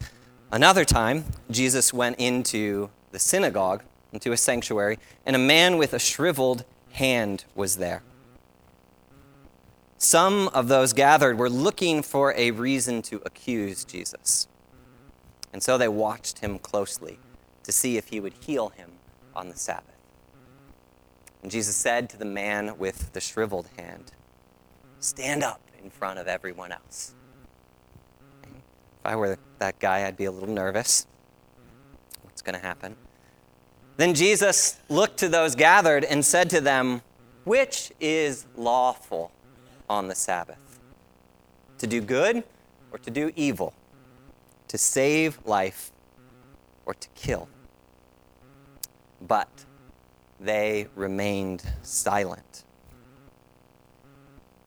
Another 0.52 0.84
time, 0.84 1.24
Jesus 1.50 1.94
went 1.94 2.20
into 2.20 2.90
the 3.12 3.20
synagogue, 3.20 3.84
into 4.12 4.34
a 4.34 4.38
sanctuary, 4.38 5.00
and 5.26 5.34
a 5.34 5.40
man 5.40 5.78
with 5.78 5.94
a 5.94 6.00
shriveled 6.00 6.66
hand 6.92 7.46
was 7.56 7.78
there. 7.78 8.04
Some 9.98 10.50
of 10.50 10.68
those 10.68 10.94
gathered 10.94 11.38
were 11.38 11.50
looking 11.50 12.04
for 12.04 12.34
a 12.36 12.52
reason 12.52 13.02
to 13.04 13.22
accuse 13.26 13.86
Jesus. 13.86 14.48
And 15.54 15.64
so 15.64 15.78
they 15.78 15.88
watched 15.88 16.40
him 16.40 16.60
closely 16.60 17.18
to 17.64 17.72
see 17.72 17.98
if 17.98 18.10
he 18.10 18.20
would 18.20 18.34
heal 18.34 18.70
him 18.70 18.92
on 19.36 19.50
the 19.50 19.56
Sabbath. 19.56 19.96
And 21.42 21.52
Jesus 21.52 21.76
said 21.76 22.10
to 22.10 22.18
the 22.18 22.26
man 22.26 22.78
with 22.78 23.14
the 23.14 23.22
shriveled 23.22 23.70
hand, 23.78 24.12
Stand 25.00 25.44
up 25.44 25.62
in 25.82 25.90
front 25.90 26.20
of 26.20 26.28
everyone 26.28 26.72
else. 26.72 27.14
If 28.44 29.06
I 29.06 29.16
were 29.16 29.38
that 29.60 29.80
guy, 29.80 30.06
I'd 30.06 30.18
be 30.18 30.26
a 30.26 30.32
little 30.32 30.50
nervous. 30.50 31.06
What's 32.24 32.42
going 32.42 32.56
to 32.56 32.62
happen? 32.62 32.96
Then 33.98 34.14
Jesus 34.14 34.80
looked 34.90 35.18
to 35.20 35.30
those 35.30 35.56
gathered 35.56 36.04
and 36.04 36.26
said 36.26 36.50
to 36.50 36.60
them, 36.60 37.02
Which 37.44 37.92
is 38.00 38.46
lawful? 38.56 39.32
On 39.90 40.08
the 40.08 40.16
Sabbath 40.16 40.80
to 41.78 41.88
do 41.88 42.02
good 42.02 42.44
or 42.92 42.98
to 43.00 43.10
do 43.10 43.32
evil, 43.36 43.74
to 44.68 44.78
save 44.78 45.40
life 45.46 45.92
or 46.86 46.94
to 46.94 47.08
kill. 47.16 47.48
But 49.22 49.66
they 50.40 50.88
remained 50.96 51.64
silent. 51.82 52.64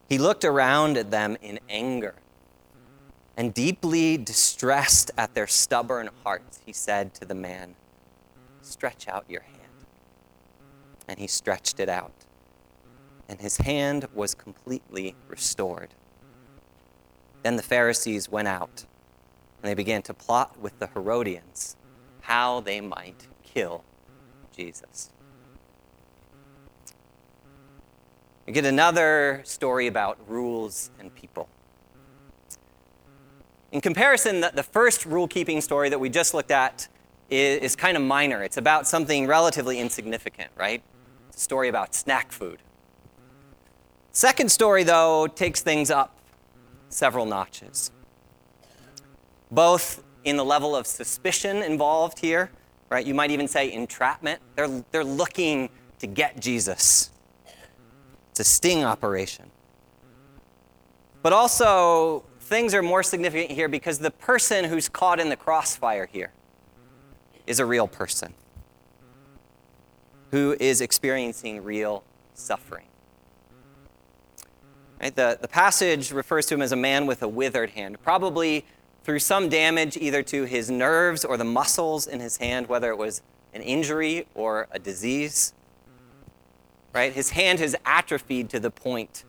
He 0.09 0.19
looked 0.19 0.45
around 0.45 0.97
at 0.97 1.11
them 1.11 1.37
in 1.43 1.61
anger. 1.69 2.15
And 3.37 3.55
deeply 3.55 4.17
distressed 4.17 5.13
at 5.17 5.35
their 5.35 5.47
stubborn 5.47 6.11
hearts, 6.25 6.61
he 6.67 6.73
said 6.73 7.15
to 7.15 7.25
the 7.25 7.37
man, 7.37 7.77
Stretch 8.63 9.07
out 9.07 9.25
your 9.29 9.43
hand. 9.43 9.55
And 11.07 11.21
he 11.21 11.29
stretched 11.29 11.79
it 11.79 11.89
out 11.89 12.18
and 13.29 13.41
his 13.41 13.59
hand 13.59 14.07
was 14.15 14.35
completely 14.35 15.15
restored. 15.29 15.91
Then 17.43 17.57
the 17.57 17.63
Pharisees 17.63 18.29
went 18.29 18.49
out, 18.49 18.85
and 19.63 19.71
they 19.71 19.75
began 19.75 20.03
to 20.03 20.15
plot 20.15 20.59
with 20.59 20.79
the 20.79 20.87
Herodians 20.89 21.77
how 22.23 22.61
they 22.61 22.81
might 22.81 23.27
kill 23.43 23.85
Jesus. 24.55 25.11
We 28.47 28.53
get 28.53 28.65
another 28.65 29.43
story 29.45 29.87
about 29.87 30.19
rules 30.27 30.91
and 30.99 31.15
people. 31.15 31.49
In 33.73 33.83
comparison, 33.83 34.41
the 34.41 34.63
first 34.63 35.05
rule 35.05 35.29
keeping 35.29 35.61
story 35.61 35.91
that 35.91 35.99
we 35.99 36.09
just 36.09 36.33
looked 36.33 36.51
at 36.51 36.89
is, 37.29 37.61
is 37.61 37.77
kind 37.77 37.97
of 37.97 38.03
minor. 38.03 38.43
It's 38.43 38.57
about 38.57 38.87
something 38.87 39.27
relatively 39.27 39.79
insignificant, 39.79 40.51
right? 40.57 40.83
It's 41.29 41.37
a 41.37 41.41
story 41.41 41.69
about 41.69 41.95
snack 41.95 42.33
food. 42.33 42.59
Second 44.13 44.51
story, 44.51 44.83
though, 44.83 45.27
takes 45.27 45.61
things 45.61 45.91
up 45.91 46.19
several 46.89 47.27
notches. 47.27 47.93
Both 49.51 50.03
in 50.25 50.37
the 50.37 50.45
level 50.45 50.75
of 50.75 50.87
suspicion 50.87 51.63
involved 51.63 52.19
here, 52.19 52.51
right? 52.91 53.07
You 53.07 53.15
might 53.15 53.31
even 53.31 53.49
say 53.49 53.73
entrapment. 53.73 54.41
They're, 54.57 54.83
they're 54.91 55.05
looking 55.05 55.71
to 56.01 56.07
get 56.07 56.41
Jesus. 56.41 57.11
It's 58.31 58.41
a 58.41 58.45
sting 58.45 58.85
operation. 58.85 59.51
But 61.23 61.33
also, 61.33 62.25
things 62.41 62.75
are 62.75 62.83
more 62.83 63.03
significant 63.03 63.51
here 63.51 63.69
because 63.69 63.99
the 63.99 64.11
person 64.11 64.65
who's 64.65 64.89
caught 64.89 65.21
in 65.21 65.29
the 65.29 65.37
crossfire 65.37 66.07
here 66.07 66.33
is 67.47 67.61
a 67.61 67.67
real 67.67 67.89
person 67.89 68.35
who 70.31 70.57
is 70.61 70.81
experiencing 70.81 71.65
real 71.65 72.05
suffering. 72.35 72.88
Right? 75.01 75.15
The, 75.15 75.39
the 75.41 75.49
passage 75.49 76.13
refers 76.13 76.47
to 76.47 76.55
him 76.55 76.63
as 76.63 76.73
a 76.73 76.77
man 76.77 77.07
with 77.07 77.23
a 77.23 77.29
withered 77.29 77.71
hand, 77.71 78.03
probably 78.03 78.65
through 79.05 79.21
some 79.21 79.49
damage 79.49 79.97
either 79.97 80.23
to 80.25 80.45
his 80.45 80.71
nerves 80.71 81.25
or 81.25 81.37
the 81.37 81.45
muscles 81.45 82.07
in 82.07 82.21
his 82.21 82.37
hand, 82.37 82.69
whether 82.69 82.91
it 82.91 82.99
was 82.99 83.23
an 83.55 83.63
injury 83.63 84.27
or 84.35 84.69
a 84.71 84.79
disease. 84.79 85.55
Right? 86.93 87.13
His 87.13 87.31
hand 87.31 87.61
has 87.61 87.77
atrophied 87.87 88.51
to 88.51 88.61
the 88.61 88.71
point 88.71 89.25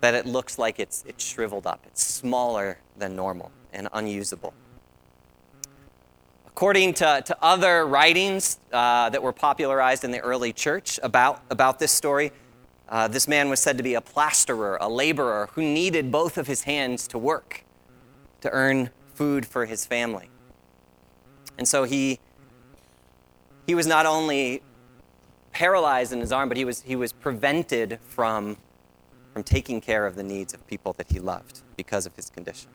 that 0.00 0.14
it 0.14 0.26
looks 0.26 0.58
like 0.58 0.78
it's, 0.78 1.02
it's 1.06 1.24
shriveled 1.24 1.66
up. 1.66 1.80
It's 1.86 2.04
smaller 2.04 2.78
than 2.96 3.16
normal 3.16 3.50
and 3.72 3.88
unusable. 3.92 4.54
According 6.46 6.94
to, 6.94 7.22
to 7.26 7.36
other 7.42 7.84
writings 7.86 8.58
uh, 8.72 9.10
that 9.10 9.22
were 9.22 9.32
popularized 9.32 10.04
in 10.04 10.12
the 10.12 10.20
early 10.20 10.52
church 10.52 11.00
about, 11.02 11.42
about 11.50 11.80
this 11.80 11.90
story, 11.90 12.30
uh, 12.88 13.08
this 13.08 13.26
man 13.26 13.48
was 13.48 13.60
said 13.60 13.76
to 13.76 13.82
be 13.82 13.94
a 13.94 14.00
plasterer, 14.00 14.76
a 14.80 14.88
laborer 14.88 15.48
who 15.52 15.62
needed 15.62 16.12
both 16.12 16.36
of 16.36 16.46
his 16.46 16.62
hands 16.62 17.08
to 17.08 17.18
work, 17.18 17.64
to 18.40 18.50
earn 18.50 18.90
food 19.14 19.46
for 19.46 19.66
his 19.66 19.86
family. 19.86 20.28
And 21.56 21.66
so 21.66 21.84
he, 21.84 22.18
he 23.66 23.74
was 23.74 23.86
not 23.86 24.06
only 24.06 24.62
paralyzed 25.52 26.12
in 26.12 26.20
his 26.20 26.32
arm, 26.32 26.48
but 26.48 26.58
he 26.58 26.64
was, 26.64 26.82
he 26.82 26.96
was 26.96 27.12
prevented 27.12 27.98
from, 28.02 28.56
from 29.32 29.42
taking 29.42 29.80
care 29.80 30.06
of 30.06 30.16
the 30.16 30.22
needs 30.22 30.52
of 30.52 30.66
people 30.66 30.92
that 30.94 31.10
he 31.10 31.20
loved 31.20 31.62
because 31.76 32.06
of 32.06 32.14
his 32.16 32.28
condition. 32.28 32.68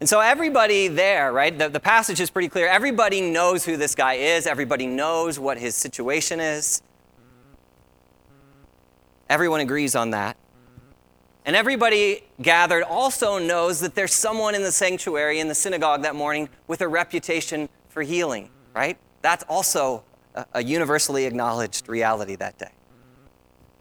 And 0.00 0.08
so 0.08 0.20
everybody 0.20 0.88
there, 0.88 1.32
right, 1.32 1.56
the, 1.56 1.68
the 1.68 1.80
passage 1.80 2.20
is 2.20 2.28
pretty 2.28 2.48
clear. 2.48 2.68
Everybody 2.68 3.20
knows 3.20 3.64
who 3.64 3.76
this 3.76 3.94
guy 3.94 4.14
is, 4.14 4.46
everybody 4.46 4.86
knows 4.86 5.38
what 5.38 5.56
his 5.56 5.74
situation 5.74 6.40
is. 6.40 6.82
Everyone 9.28 9.60
agrees 9.60 9.94
on 9.94 10.10
that. 10.10 10.36
And 11.46 11.54
everybody 11.54 12.22
gathered 12.40 12.84
also 12.84 13.38
knows 13.38 13.80
that 13.80 13.94
there's 13.94 14.14
someone 14.14 14.54
in 14.54 14.62
the 14.62 14.72
sanctuary, 14.72 15.40
in 15.40 15.48
the 15.48 15.54
synagogue 15.54 16.02
that 16.02 16.14
morning, 16.14 16.48
with 16.66 16.80
a 16.80 16.88
reputation 16.88 17.68
for 17.88 18.02
healing, 18.02 18.50
right? 18.74 18.96
That's 19.20 19.44
also 19.44 20.04
a, 20.54 20.62
universally 20.62 21.26
acknowledged 21.26 21.88
reality 21.88 22.36
that 22.36 22.58
day. 22.58 22.70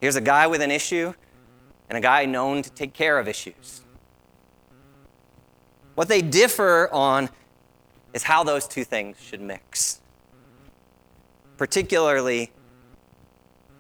Here's 0.02 0.18
a 0.18 0.22
guy 0.22 0.48
with 0.48 0.62
an 0.62 0.72
issue 0.72 1.14
and 1.90 1.98
a 1.98 2.02
guy 2.02 2.26
known 2.26 2.62
to 2.64 2.70
take 2.70 2.94
care 2.94 3.18
of 3.18 3.28
issues. 3.30 3.82
What 5.96 6.10
they 6.10 6.22
differ 6.22 6.90
on 6.92 7.30
is 8.14 8.24
how 8.24 8.44
those 8.44 8.68
two 8.68 8.84
things 8.84 9.18
should 9.22 9.42
mix, 9.42 10.02
particularly 11.58 12.52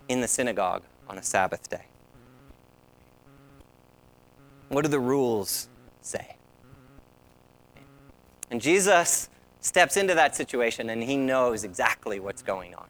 in 0.07 0.21
the 0.21 0.27
synagogue 0.27 0.83
on 1.07 1.17
a 1.17 1.23
Sabbath 1.23 1.69
day. 1.69 1.85
What 4.69 4.83
do 4.83 4.87
the 4.87 4.99
rules 4.99 5.67
say? 6.01 6.35
And 8.49 8.61
Jesus 8.61 9.29
steps 9.61 9.97
into 9.97 10.15
that 10.15 10.35
situation 10.35 10.89
and 10.89 11.03
he 11.03 11.17
knows 11.17 11.63
exactly 11.63 12.19
what's 12.19 12.41
going 12.41 12.75
on. 12.75 12.85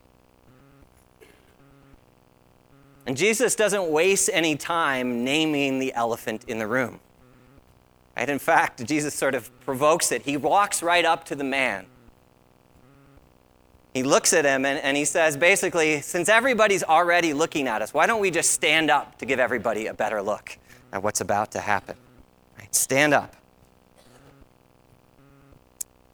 And 3.06 3.18
Jesus 3.18 3.56
doesn't 3.56 3.90
waste 3.90 4.30
any 4.32 4.56
time 4.56 5.24
naming 5.24 5.80
the 5.80 5.94
elephant 5.94 6.46
in 6.48 6.58
the 6.58 6.68
room. 6.68 7.00
Right? 8.16 8.30
In 8.30 8.40
fact, 8.40 8.86
Jesus 8.86 9.14
sort 9.14 9.36
of 9.36 9.58
provokes 9.62 10.12
it. 10.12 10.22
He 10.22 10.38
walks 10.38 10.82
right 10.82 11.04
up 11.04 11.26
to 11.26 11.36
the 11.36 11.44
man. 11.44 11.86
He 13.94 14.02
looks 14.02 14.34
at 14.34 14.44
him 14.44 14.66
and, 14.66 14.80
and 14.80 14.98
he 14.98 15.06
says, 15.06 15.38
basically, 15.38 16.02
since 16.02 16.28
everybody's 16.28 16.84
already 16.84 17.34
looking 17.34 17.68
at 17.68 17.82
us, 17.82 17.94
why 17.94 18.08
don't 18.08 18.22
we 18.22 18.32
just 18.32 18.52
stand 18.52 18.90
up 18.90 19.18
to 19.20 19.26
give 19.26 19.40
everybody 19.40 19.86
a 19.86 19.94
better 19.94 20.22
look 20.22 20.58
at 20.92 21.04
what's 21.04 21.22
about 21.22 21.52
to 21.52 21.60
happen? 21.60 21.96
Right? 22.58 22.74
Stand 22.74 23.14
up. 23.14 23.36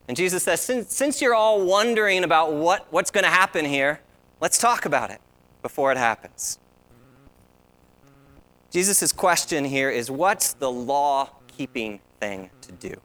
And 0.10 0.18
Jesus 0.18 0.44
says, 0.44 0.60
since, 0.60 0.94
since 0.94 1.22
you're 1.22 1.36
all 1.36 1.64
wondering 1.66 2.24
about 2.24 2.52
what, 2.54 2.88
what's 2.90 3.12
going 3.12 3.24
to 3.24 3.30
happen 3.30 3.64
here, 3.64 4.02
let's 4.42 4.58
talk 4.58 4.86
about 4.86 5.12
it 5.12 5.22
before 5.62 5.92
it 5.92 5.98
happens. 5.98 6.58
Jesus' 8.72 9.14
question 9.14 9.64
here 9.64 9.90
is 9.90 10.12
what's 10.12 10.54
the 10.54 10.70
law 10.70 11.30
keeping 11.48 12.00
thing 12.20 12.50
to 12.62 12.72
do? 12.72 12.96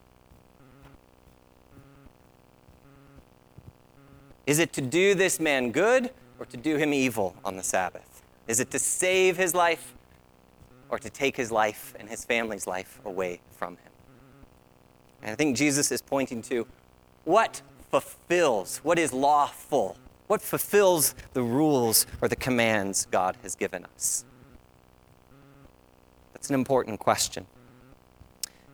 Is 4.46 4.58
it 4.58 4.72
to 4.74 4.80
do 4.80 5.14
this 5.14 5.40
man 5.40 5.70
good 5.70 6.10
or 6.38 6.46
to 6.46 6.56
do 6.56 6.76
him 6.76 6.92
evil 6.92 7.34
on 7.44 7.56
the 7.56 7.62
Sabbath? 7.62 8.22
Is 8.46 8.60
it 8.60 8.70
to 8.72 8.78
save 8.78 9.36
his 9.36 9.54
life 9.54 9.94
or 10.90 10.98
to 10.98 11.08
take 11.08 11.36
his 11.36 11.50
life 11.50 11.94
and 11.98 12.08
his 12.08 12.24
family's 12.24 12.66
life 12.66 13.00
away 13.04 13.40
from 13.52 13.74
him? 13.74 13.92
And 15.22 15.30
I 15.32 15.34
think 15.34 15.56
Jesus 15.56 15.90
is 15.90 16.02
pointing 16.02 16.42
to 16.42 16.66
what 17.24 17.62
fulfills, 17.90 18.78
what 18.78 18.98
is 18.98 19.12
lawful, 19.12 19.96
what 20.26 20.42
fulfills 20.42 21.14
the 21.32 21.42
rules 21.42 22.06
or 22.20 22.28
the 22.28 22.36
commands 22.36 23.06
God 23.10 23.36
has 23.42 23.54
given 23.54 23.86
us? 23.94 24.24
That's 26.34 26.50
an 26.50 26.54
important 26.54 27.00
question. 27.00 27.46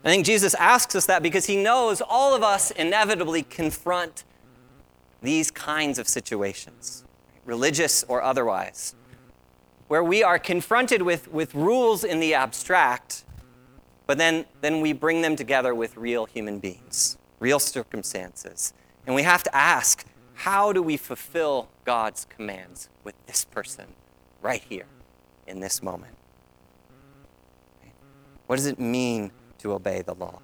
I 0.05 0.09
think 0.09 0.25
Jesus 0.25 0.55
asks 0.55 0.97
us 0.97 1.07
that 1.07 1.23
because 1.23 1.47
he 1.47 1.57
knows 1.57 2.01
all 2.01 2.35
of 2.35 2.43
us 2.43 2.71
inevitably 2.71 3.43
confront 3.43 4.25
these 5.23 5.51
kinds 5.51 5.99
of 5.99 6.09
situations, 6.09 7.05
religious 7.45 8.05
or 8.05 8.23
otherwise, 8.23 8.95
where 9.89 10.05
we 10.05 10.23
are 10.23 10.39
confronted 10.39 11.03
with, 11.03 11.31
with 11.33 11.55
rules 11.55 12.05
in 12.05 12.21
the 12.21 12.35
abstract, 12.35 13.25
but 14.07 14.19
then, 14.19 14.45
then 14.61 14.81
we 14.81 14.93
bring 14.93 15.23
them 15.23 15.37
together 15.37 15.75
with 15.75 15.97
real 15.97 16.27
human 16.27 16.59
beings 16.59 17.17
real 17.41 17.59
circumstances. 17.59 18.73
And 19.07 19.17
we 19.17 19.23
have 19.23 19.43
to 19.43 19.57
ask 19.57 20.05
how 20.35 20.73
do 20.73 20.83
we 20.83 20.97
fulfill 20.97 21.69
God's 21.85 22.27
commands 22.27 22.89
with 23.03 23.15
this 23.27 23.45
person 23.45 23.87
right 24.41 24.63
here 24.63 24.87
in 25.47 25.61
this 25.61 25.83
moment? 25.83 26.15
What 28.47 28.57
does 28.57 28.67
it 28.67 28.79
mean 28.79 29.33
to 29.59 29.73
obey 29.73 30.03
the 30.03 30.15
law? 30.15 30.41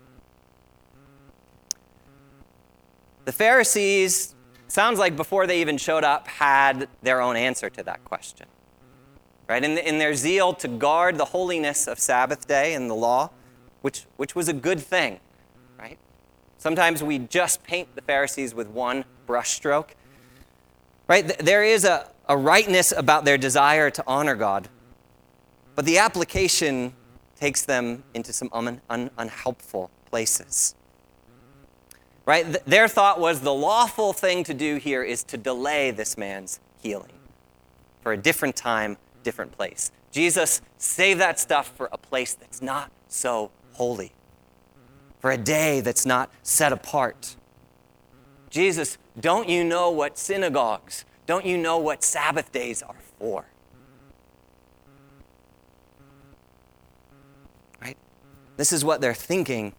The 3.24 3.32
Pharisees, 3.32 4.35
sounds 4.68 4.98
like 4.98 5.16
before 5.16 5.46
they 5.46 5.60
even 5.60 5.78
showed 5.78 6.04
up, 6.04 6.26
had 6.28 6.88
their 7.02 7.20
own 7.20 7.36
answer 7.36 7.70
to 7.70 7.82
that 7.84 8.04
question. 8.04 8.46
Right? 9.48 9.62
In, 9.62 9.78
in 9.78 9.98
their 9.98 10.14
zeal 10.14 10.54
to 10.54 10.68
guard 10.68 11.18
the 11.18 11.26
holiness 11.26 11.86
of 11.86 11.98
Sabbath 11.98 12.48
day 12.48 12.74
and 12.74 12.90
the 12.90 12.94
law, 12.94 13.30
which, 13.82 14.04
which 14.16 14.34
was 14.34 14.48
a 14.48 14.52
good 14.52 14.80
thing, 14.80 15.20
right? 15.78 15.98
Sometimes 16.58 17.02
we 17.02 17.18
just 17.18 17.62
paint 17.62 17.94
the 17.94 18.02
Pharisees 18.02 18.54
with 18.54 18.68
one 18.68 19.04
brushstroke. 19.28 19.90
Right? 21.06 21.38
There 21.38 21.62
is 21.62 21.84
a, 21.84 22.10
a 22.28 22.36
rightness 22.36 22.92
about 22.96 23.24
their 23.24 23.38
desire 23.38 23.90
to 23.90 24.02
honor 24.06 24.34
God, 24.34 24.68
but 25.76 25.84
the 25.84 25.98
application 25.98 26.94
takes 27.36 27.64
them 27.64 28.02
into 28.14 28.32
some 28.32 28.50
un, 28.52 28.80
un, 28.90 29.10
unhelpful 29.16 29.90
places. 30.10 30.74
Right? 32.26 32.44
Their 32.66 32.88
thought 32.88 33.20
was 33.20 33.40
the 33.40 33.54
lawful 33.54 34.12
thing 34.12 34.44
to 34.44 34.52
do 34.52 34.76
here 34.76 35.02
is 35.02 35.22
to 35.24 35.38
delay 35.38 35.92
this 35.92 36.18
man's 36.18 36.60
healing 36.82 37.12
for 38.02 38.12
a 38.12 38.16
different 38.16 38.56
time, 38.56 38.98
different 39.22 39.52
place. 39.52 39.90
Jesus, 40.10 40.60
save 40.76 41.18
that 41.18 41.40
stuff 41.40 41.72
for 41.76 41.88
a 41.92 41.98
place 41.98 42.34
that's 42.34 42.60
not 42.60 42.90
so 43.08 43.50
holy 43.74 44.12
for 45.26 45.30
a 45.30 45.36
day 45.36 45.80
that's 45.80 46.06
not 46.06 46.30
set 46.42 46.72
apart. 46.72 47.36
Jesus, 48.50 48.96
don't 49.18 49.48
you 49.48 49.64
know 49.64 49.90
what 49.90 50.18
synagogues, 50.18 51.04
don't 51.26 51.44
you 51.44 51.58
know 51.58 51.78
what 51.78 52.04
Sabbath 52.04 52.52
days 52.52 52.82
are 52.82 52.94
for? 53.18 53.44
Right? 57.82 57.96
This 58.56 58.72
is 58.72 58.84
what 58.84 59.00
they're 59.00 59.14
thinking, 59.14 59.72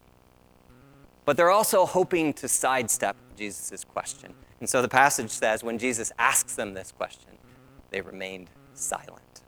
but 1.27 1.35
they're 1.35 1.51
also 1.51 1.85
hoping 1.85 2.31
to 2.31 2.47
sidestep 2.47 3.17
Jesus' 3.35 3.83
question. 3.83 4.33
And 4.61 4.69
so 4.69 4.81
the 4.81 4.87
passage 4.87 5.29
says 5.29 5.61
when 5.61 5.77
Jesus 5.77 6.09
asks 6.17 6.55
them 6.55 6.73
this 6.73 6.93
question, 6.93 7.31
they 7.89 7.99
remained 7.99 8.49
silent. 8.73 9.41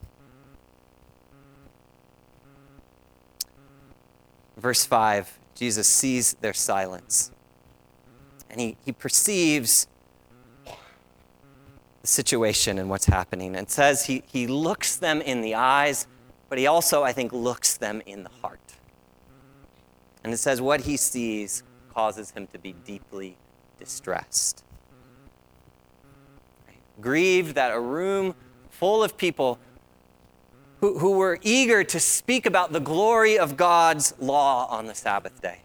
Verse 4.58 4.86
5 4.86 5.40
Jesus 5.56 5.88
sees 5.88 6.34
their 6.42 6.54
silence. 6.54 7.32
And 8.50 8.60
he, 8.60 8.76
he 8.84 8.92
perceives 8.92 9.88
the 10.66 12.08
situation 12.08 12.78
and 12.78 12.90
what's 12.90 13.06
happening 13.06 13.56
and 13.56 13.70
says 13.70 14.06
he, 14.06 14.24
he 14.28 14.48
looks 14.48 14.98
them 14.98 15.22
in 15.22 15.40
the 15.40 15.56
eyes, 15.56 16.08
but 16.50 16.58
he 16.58 16.68
also, 16.68 17.04
I 17.04 17.14
think, 17.14 17.32
looks 17.32 17.78
them 17.78 18.02
in 18.06 18.24
the 18.24 18.32
heart. 18.42 18.60
And 20.26 20.34
it 20.34 20.38
says 20.38 20.62
what 20.62 20.82
he 20.82 20.98
sees 20.98 21.64
causes 22.00 22.32
him 22.32 22.48
to 22.48 22.58
be 22.58 22.72
deeply 22.86 23.36
distressed. 23.78 24.64
Grieved 27.02 27.56
that 27.56 27.74
a 27.74 27.80
room 27.80 28.36
full 28.70 29.04
of 29.04 29.18
people 29.18 29.60
who, 30.80 30.98
who 31.00 31.12
were 31.18 31.38
eager 31.42 31.84
to 31.84 32.00
speak 32.00 32.46
about 32.46 32.72
the 32.72 32.80
glory 32.80 33.38
of 33.38 33.58
God's 33.58 34.14
law 34.18 34.66
on 34.68 34.86
the 34.86 34.96
Sabbath 34.96 35.42
day 35.42 35.60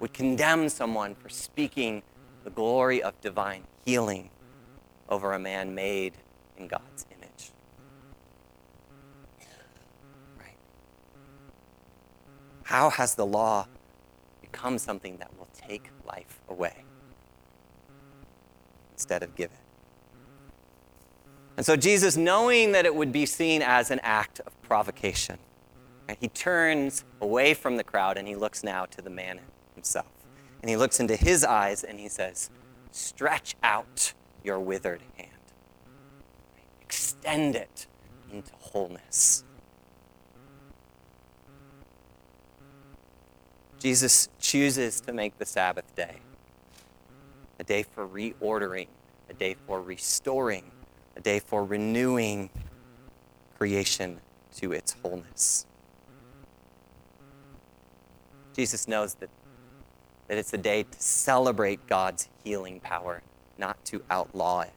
would 0.00 0.14
condemn 0.14 0.70
someone 0.70 1.14
for 1.14 1.28
speaking 1.28 2.02
the 2.44 2.50
glory 2.50 3.02
of 3.02 3.20
divine 3.20 3.64
healing 3.84 4.30
over 5.10 5.34
a 5.34 5.38
man 5.38 5.74
made 5.74 6.14
in 6.56 6.68
God's 6.68 7.04
image. 7.14 7.50
Right? 10.38 10.56
How 12.62 12.88
has 12.88 13.14
the 13.14 13.26
law 13.26 13.66
become 14.54 14.78
something 14.78 15.16
that 15.16 15.36
will 15.36 15.48
take 15.52 15.90
life 16.06 16.40
away 16.48 16.84
instead 18.92 19.22
of 19.24 19.34
give 19.34 19.50
it? 19.50 19.58
And 21.56 21.66
so 21.66 21.76
Jesus, 21.76 22.16
knowing 22.16 22.72
that 22.72 22.86
it 22.86 22.94
would 22.94 23.12
be 23.12 23.26
seen 23.26 23.62
as 23.62 23.90
an 23.90 24.00
act 24.02 24.40
of 24.40 24.60
provocation, 24.62 25.38
right, 26.08 26.16
he 26.20 26.28
turns 26.28 27.04
away 27.20 27.52
from 27.52 27.76
the 27.76 27.84
crowd 27.84 28.16
and 28.16 28.28
he 28.28 28.36
looks 28.36 28.62
now 28.62 28.84
to 28.86 29.02
the 29.02 29.10
man 29.10 29.40
himself. 29.74 30.06
And 30.62 30.70
he 30.70 30.76
looks 30.76 31.00
into 31.00 31.16
his 31.16 31.44
eyes 31.44 31.82
and 31.82 31.98
he 31.98 32.08
says, 32.08 32.50
stretch 32.92 33.56
out 33.62 34.14
your 34.44 34.60
withered 34.60 35.02
hand. 35.16 35.30
Extend 36.80 37.56
it 37.56 37.86
into 38.32 38.52
wholeness. 38.58 39.44
Jesus 43.84 44.30
chooses 44.40 44.98
to 45.02 45.12
make 45.12 45.36
the 45.36 45.44
Sabbath 45.44 45.94
day 45.94 46.16
a 47.58 47.64
day 47.64 47.82
for 47.82 48.08
reordering, 48.08 48.86
a 49.28 49.34
day 49.34 49.54
for 49.66 49.82
restoring, 49.82 50.70
a 51.16 51.20
day 51.20 51.38
for 51.38 51.62
renewing 51.62 52.48
creation 53.58 54.20
to 54.56 54.72
its 54.72 54.96
wholeness. 55.02 55.66
Jesus 58.56 58.88
knows 58.88 59.16
that, 59.16 59.28
that 60.28 60.38
it's 60.38 60.54
a 60.54 60.58
day 60.58 60.84
to 60.84 61.02
celebrate 61.02 61.86
God's 61.86 62.30
healing 62.42 62.80
power, 62.80 63.20
not 63.58 63.84
to 63.84 64.02
outlaw 64.10 64.62
it. 64.62 64.72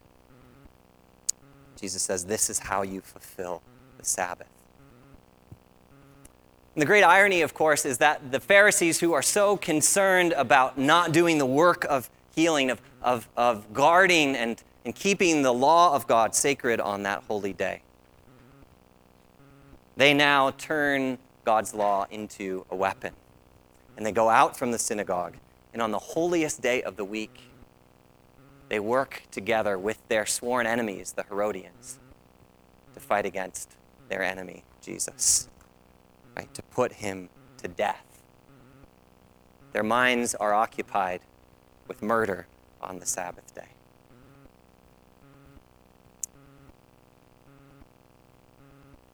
Jesus 1.79 2.01
says, 2.01 2.25
This 2.25 2.49
is 2.49 2.59
how 2.59 2.81
you 2.81 2.99
fulfill 2.99 3.61
the 3.97 4.03
Sabbath. 4.03 4.56
And 6.77 6.83
the 6.83 6.85
great 6.85 7.01
irony, 7.01 7.41
of 7.41 7.55
course, 7.55 7.87
is 7.87 7.97
that 7.97 8.31
the 8.31 8.39
Pharisees, 8.39 8.99
who 8.99 9.13
are 9.13 9.23
so 9.23 9.57
concerned 9.57 10.33
about 10.33 10.77
not 10.77 11.11
doing 11.11 11.39
the 11.39 11.45
work 11.47 11.83
of 11.85 12.07
healing, 12.35 12.69
of, 12.69 12.79
of, 13.01 13.27
of 13.35 13.73
guarding 13.73 14.35
and, 14.35 14.61
and 14.85 14.93
keeping 14.93 15.41
the 15.41 15.51
law 15.51 15.95
of 15.95 16.05
God 16.05 16.35
sacred 16.35 16.79
on 16.79 17.01
that 17.01 17.23
holy 17.27 17.51
day, 17.51 17.81
they 19.95 20.13
now 20.13 20.51
turn 20.51 21.17
God's 21.45 21.73
law 21.73 22.05
into 22.11 22.63
a 22.69 22.75
weapon. 22.75 23.13
And 23.95 24.05
they 24.05 24.11
go 24.11 24.29
out 24.29 24.55
from 24.55 24.71
the 24.71 24.77
synagogue, 24.77 25.37
and 25.73 25.81
on 25.81 25.89
the 25.89 25.97
holiest 25.97 26.61
day 26.61 26.83
of 26.83 26.95
the 26.95 27.05
week, 27.05 27.39
they 28.69 28.79
work 28.79 29.23
together 29.31 29.79
with 29.79 30.07
their 30.09 30.27
sworn 30.27 30.67
enemies, 30.67 31.13
the 31.13 31.23
Herodians, 31.23 31.97
to 32.93 32.99
fight 32.99 33.25
against 33.25 33.77
their 34.09 34.21
enemy, 34.21 34.63
Jesus, 34.79 35.49
right? 36.37 36.53
To 36.53 36.61
put 36.61 36.93
him 36.93 37.29
to 37.57 37.67
death. 37.67 38.05
Their 39.73 39.83
minds 39.83 40.35
are 40.35 40.53
occupied 40.53 41.21
with 41.87 42.03
murder 42.03 42.47
on 42.79 42.99
the 42.99 43.05
Sabbath 43.05 43.55
day. 43.55 43.69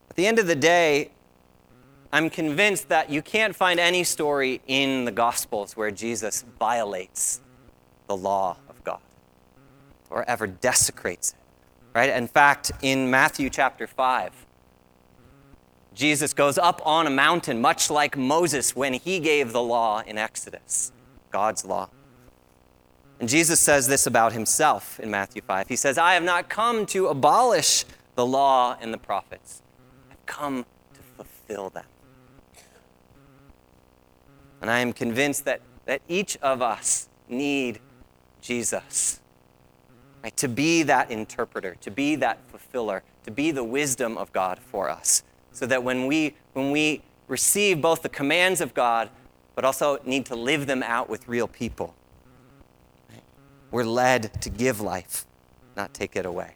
At 0.09 0.17
the 0.17 0.27
end 0.27 0.37
of 0.37 0.47
the 0.47 0.55
day, 0.55 1.11
I'm 2.11 2.29
convinced 2.29 2.89
that 2.89 3.09
you 3.09 3.21
can't 3.21 3.55
find 3.55 3.79
any 3.79 4.03
story 4.03 4.61
in 4.67 5.05
the 5.05 5.11
Gospels 5.11 5.75
where 5.75 5.89
Jesus 5.89 6.43
violates 6.59 7.39
the 8.07 8.15
law 8.15 8.57
of 8.69 8.83
God 8.83 8.99
or 10.09 10.23
ever 10.29 10.45
desecrates 10.45 11.31
it. 11.31 11.37
Right? 11.95 12.09
In 12.09 12.27
fact, 12.27 12.71
in 12.81 13.09
Matthew 13.09 13.49
chapter 13.49 13.87
5, 13.87 14.31
Jesus 15.93 16.33
goes 16.33 16.57
up 16.57 16.81
on 16.85 17.05
a 17.05 17.09
mountain, 17.09 17.61
much 17.61 17.89
like 17.89 18.17
Moses 18.17 18.75
when 18.75 18.93
he 18.93 19.19
gave 19.19 19.53
the 19.53 19.61
law 19.61 20.01
in 20.05 20.17
Exodus, 20.17 20.91
God's 21.31 21.65
law. 21.65 21.89
And 23.19 23.29
Jesus 23.29 23.59
says 23.59 23.87
this 23.87 24.07
about 24.07 24.33
himself 24.33 24.99
in 24.99 25.11
Matthew 25.11 25.41
5. 25.41 25.67
He 25.67 25.75
says, 25.75 25.97
I 25.97 26.13
have 26.15 26.23
not 26.23 26.49
come 26.49 26.85
to 26.87 27.07
abolish 27.07 27.85
the 28.15 28.25
law 28.25 28.77
and 28.81 28.93
the 28.93 28.97
prophets, 28.97 29.61
I've 30.11 30.25
come 30.25 30.65
to 30.93 31.01
fulfill 31.15 31.69
them. 31.69 31.85
And 34.61 34.69
I 34.69 34.79
am 34.79 34.93
convinced 34.93 35.45
that, 35.45 35.61
that 35.85 36.01
each 36.07 36.37
of 36.37 36.61
us 36.61 37.09
need 37.27 37.79
Jesus 38.41 39.19
right? 40.23 40.35
to 40.37 40.47
be 40.47 40.83
that 40.83 41.11
interpreter, 41.11 41.75
to 41.81 41.91
be 41.91 42.15
that 42.15 42.39
fulfiller, 42.47 43.03
to 43.25 43.31
be 43.31 43.51
the 43.51 43.63
wisdom 43.63 44.17
of 44.17 44.31
God 44.31 44.59
for 44.59 44.89
us. 44.89 45.23
So 45.53 45.65
that 45.67 45.83
when 45.83 46.07
we, 46.07 46.35
when 46.53 46.71
we 46.71 47.01
receive 47.27 47.81
both 47.81 48.01
the 48.01 48.09
commands 48.09 48.59
of 48.59 48.73
God, 48.73 49.09
but 49.55 49.63
also 49.63 49.99
need 50.03 50.25
to 50.27 50.35
live 50.35 50.67
them 50.67 50.83
out 50.83 51.09
with 51.09 51.27
real 51.27 51.47
people, 51.47 51.95
we're 53.71 53.83
led 53.83 54.41
to 54.41 54.49
give 54.49 54.81
life, 54.81 55.25
not 55.75 55.93
take 55.93 56.15
it 56.15 56.25
away. 56.25 56.55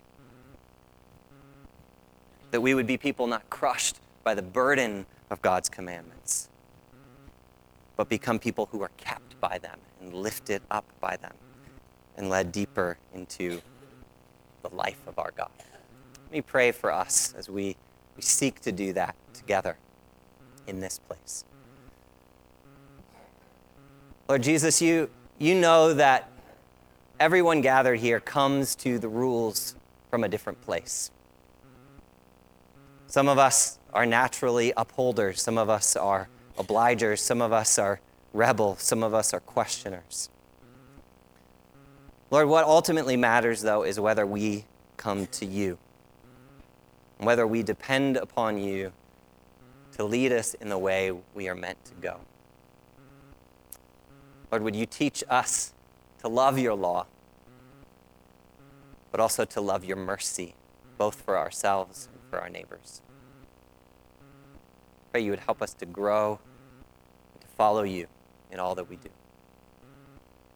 That 2.52 2.62
we 2.62 2.74
would 2.74 2.88
be 2.88 2.98
people 2.98 3.28
not 3.28 3.50
crushed 3.50 3.98
by 4.24 4.36
the 4.36 4.42
burden 4.42 5.06
of 5.30 5.42
God's 5.42 5.70
commandments, 5.70 6.50
but 7.96 8.10
become 8.10 8.40
people 8.40 8.68
who 8.72 8.82
are 8.82 8.92
kept 8.98 9.40
by 9.42 9.58
them 9.58 9.80
and 10.02 10.14
lifted 10.14 10.62
up 10.70 10.86
by 11.00 11.18
them 11.18 11.34
and 12.18 12.30
led 12.30 12.52
deeper 12.52 12.98
into 13.14 13.62
the 14.64 14.70
life 14.76 15.00
of 15.08 15.18
our 15.20 15.32
God. 15.32 15.50
Let 16.26 16.32
me 16.32 16.42
pray 16.42 16.72
for 16.72 16.92
us 16.92 17.34
as 17.38 17.50
we, 17.50 17.76
we 18.18 18.24
seek 18.24 18.60
to 18.62 18.72
do 18.72 18.92
that 18.94 19.16
together 19.34 19.78
in 20.66 20.82
this 20.82 21.00
place. 21.00 21.46
Lord 24.28 24.44
Jesus, 24.44 24.82
you, 24.82 25.10
you 25.40 25.56
know 25.56 25.94
that 25.94 26.30
everyone 27.20 27.62
gathered 27.62 28.00
here 28.00 28.20
comes 28.20 28.76
to 28.76 29.00
the 29.00 29.08
rules 29.08 29.76
from 30.10 30.24
a 30.24 30.28
different 30.28 30.60
place. 30.62 31.12
Some 33.08 33.30
of 33.30 33.38
us 33.38 33.80
are 33.94 34.06
naturally 34.06 34.74
upholders, 34.76 35.42
some 35.42 35.58
of 35.58 35.70
us 35.70 35.96
are 35.96 36.28
obligers, 36.58 37.20
some 37.20 37.42
of 37.42 37.54
us 37.54 37.80
are 37.80 38.02
rebels, 38.34 38.82
some 38.82 39.02
of 39.02 39.14
us 39.14 39.34
are 39.34 39.40
questioners. 39.40 40.30
Lord, 42.30 42.50
what 42.50 42.66
ultimately 42.66 43.16
matters, 43.16 43.62
though, 43.62 43.84
is 43.84 44.00
whether 44.00 44.26
we 44.26 44.66
come 44.98 45.28
to 45.28 45.46
you, 45.46 45.78
whether 47.20 47.48
we 47.48 47.64
depend 47.64 48.18
upon 48.18 48.58
you 48.58 48.92
to 49.94 50.04
lead 50.04 50.32
us 50.32 50.54
in 50.56 50.70
the 50.70 50.78
way 50.78 51.12
we 51.34 51.50
are 51.50 51.56
meant 51.56 51.84
to 51.86 51.94
go. 51.96 52.20
Lord, 54.52 54.64
would 54.64 54.76
you 54.76 54.86
teach 54.86 55.24
us 55.30 55.74
to 56.20 56.28
love 56.28 56.58
your 56.60 56.76
law, 56.76 57.08
but 59.12 59.20
also 59.20 59.44
to 59.46 59.62
love 59.62 59.84
your 59.84 59.98
mercy, 59.98 60.56
both 60.98 61.22
for 61.22 61.38
ourselves 61.38 62.08
and 62.12 62.22
for 62.30 62.40
our 62.40 62.50
neighbors? 62.50 63.02
Pray 65.12 65.22
you 65.22 65.32
would 65.32 65.40
help 65.40 65.62
us 65.62 65.74
to 65.76 65.86
grow 65.86 66.40
and 67.34 67.42
to 67.42 67.48
follow 67.48 67.84
you 67.84 68.08
in 68.52 68.60
all 68.60 68.76
that 68.76 68.90
we 68.90 68.96
do. 68.98 69.10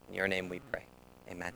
In 0.10 0.16
your 0.16 0.28
name 0.28 0.50
we 0.50 0.60
pray. 0.60 0.86
Amen. 1.30 1.54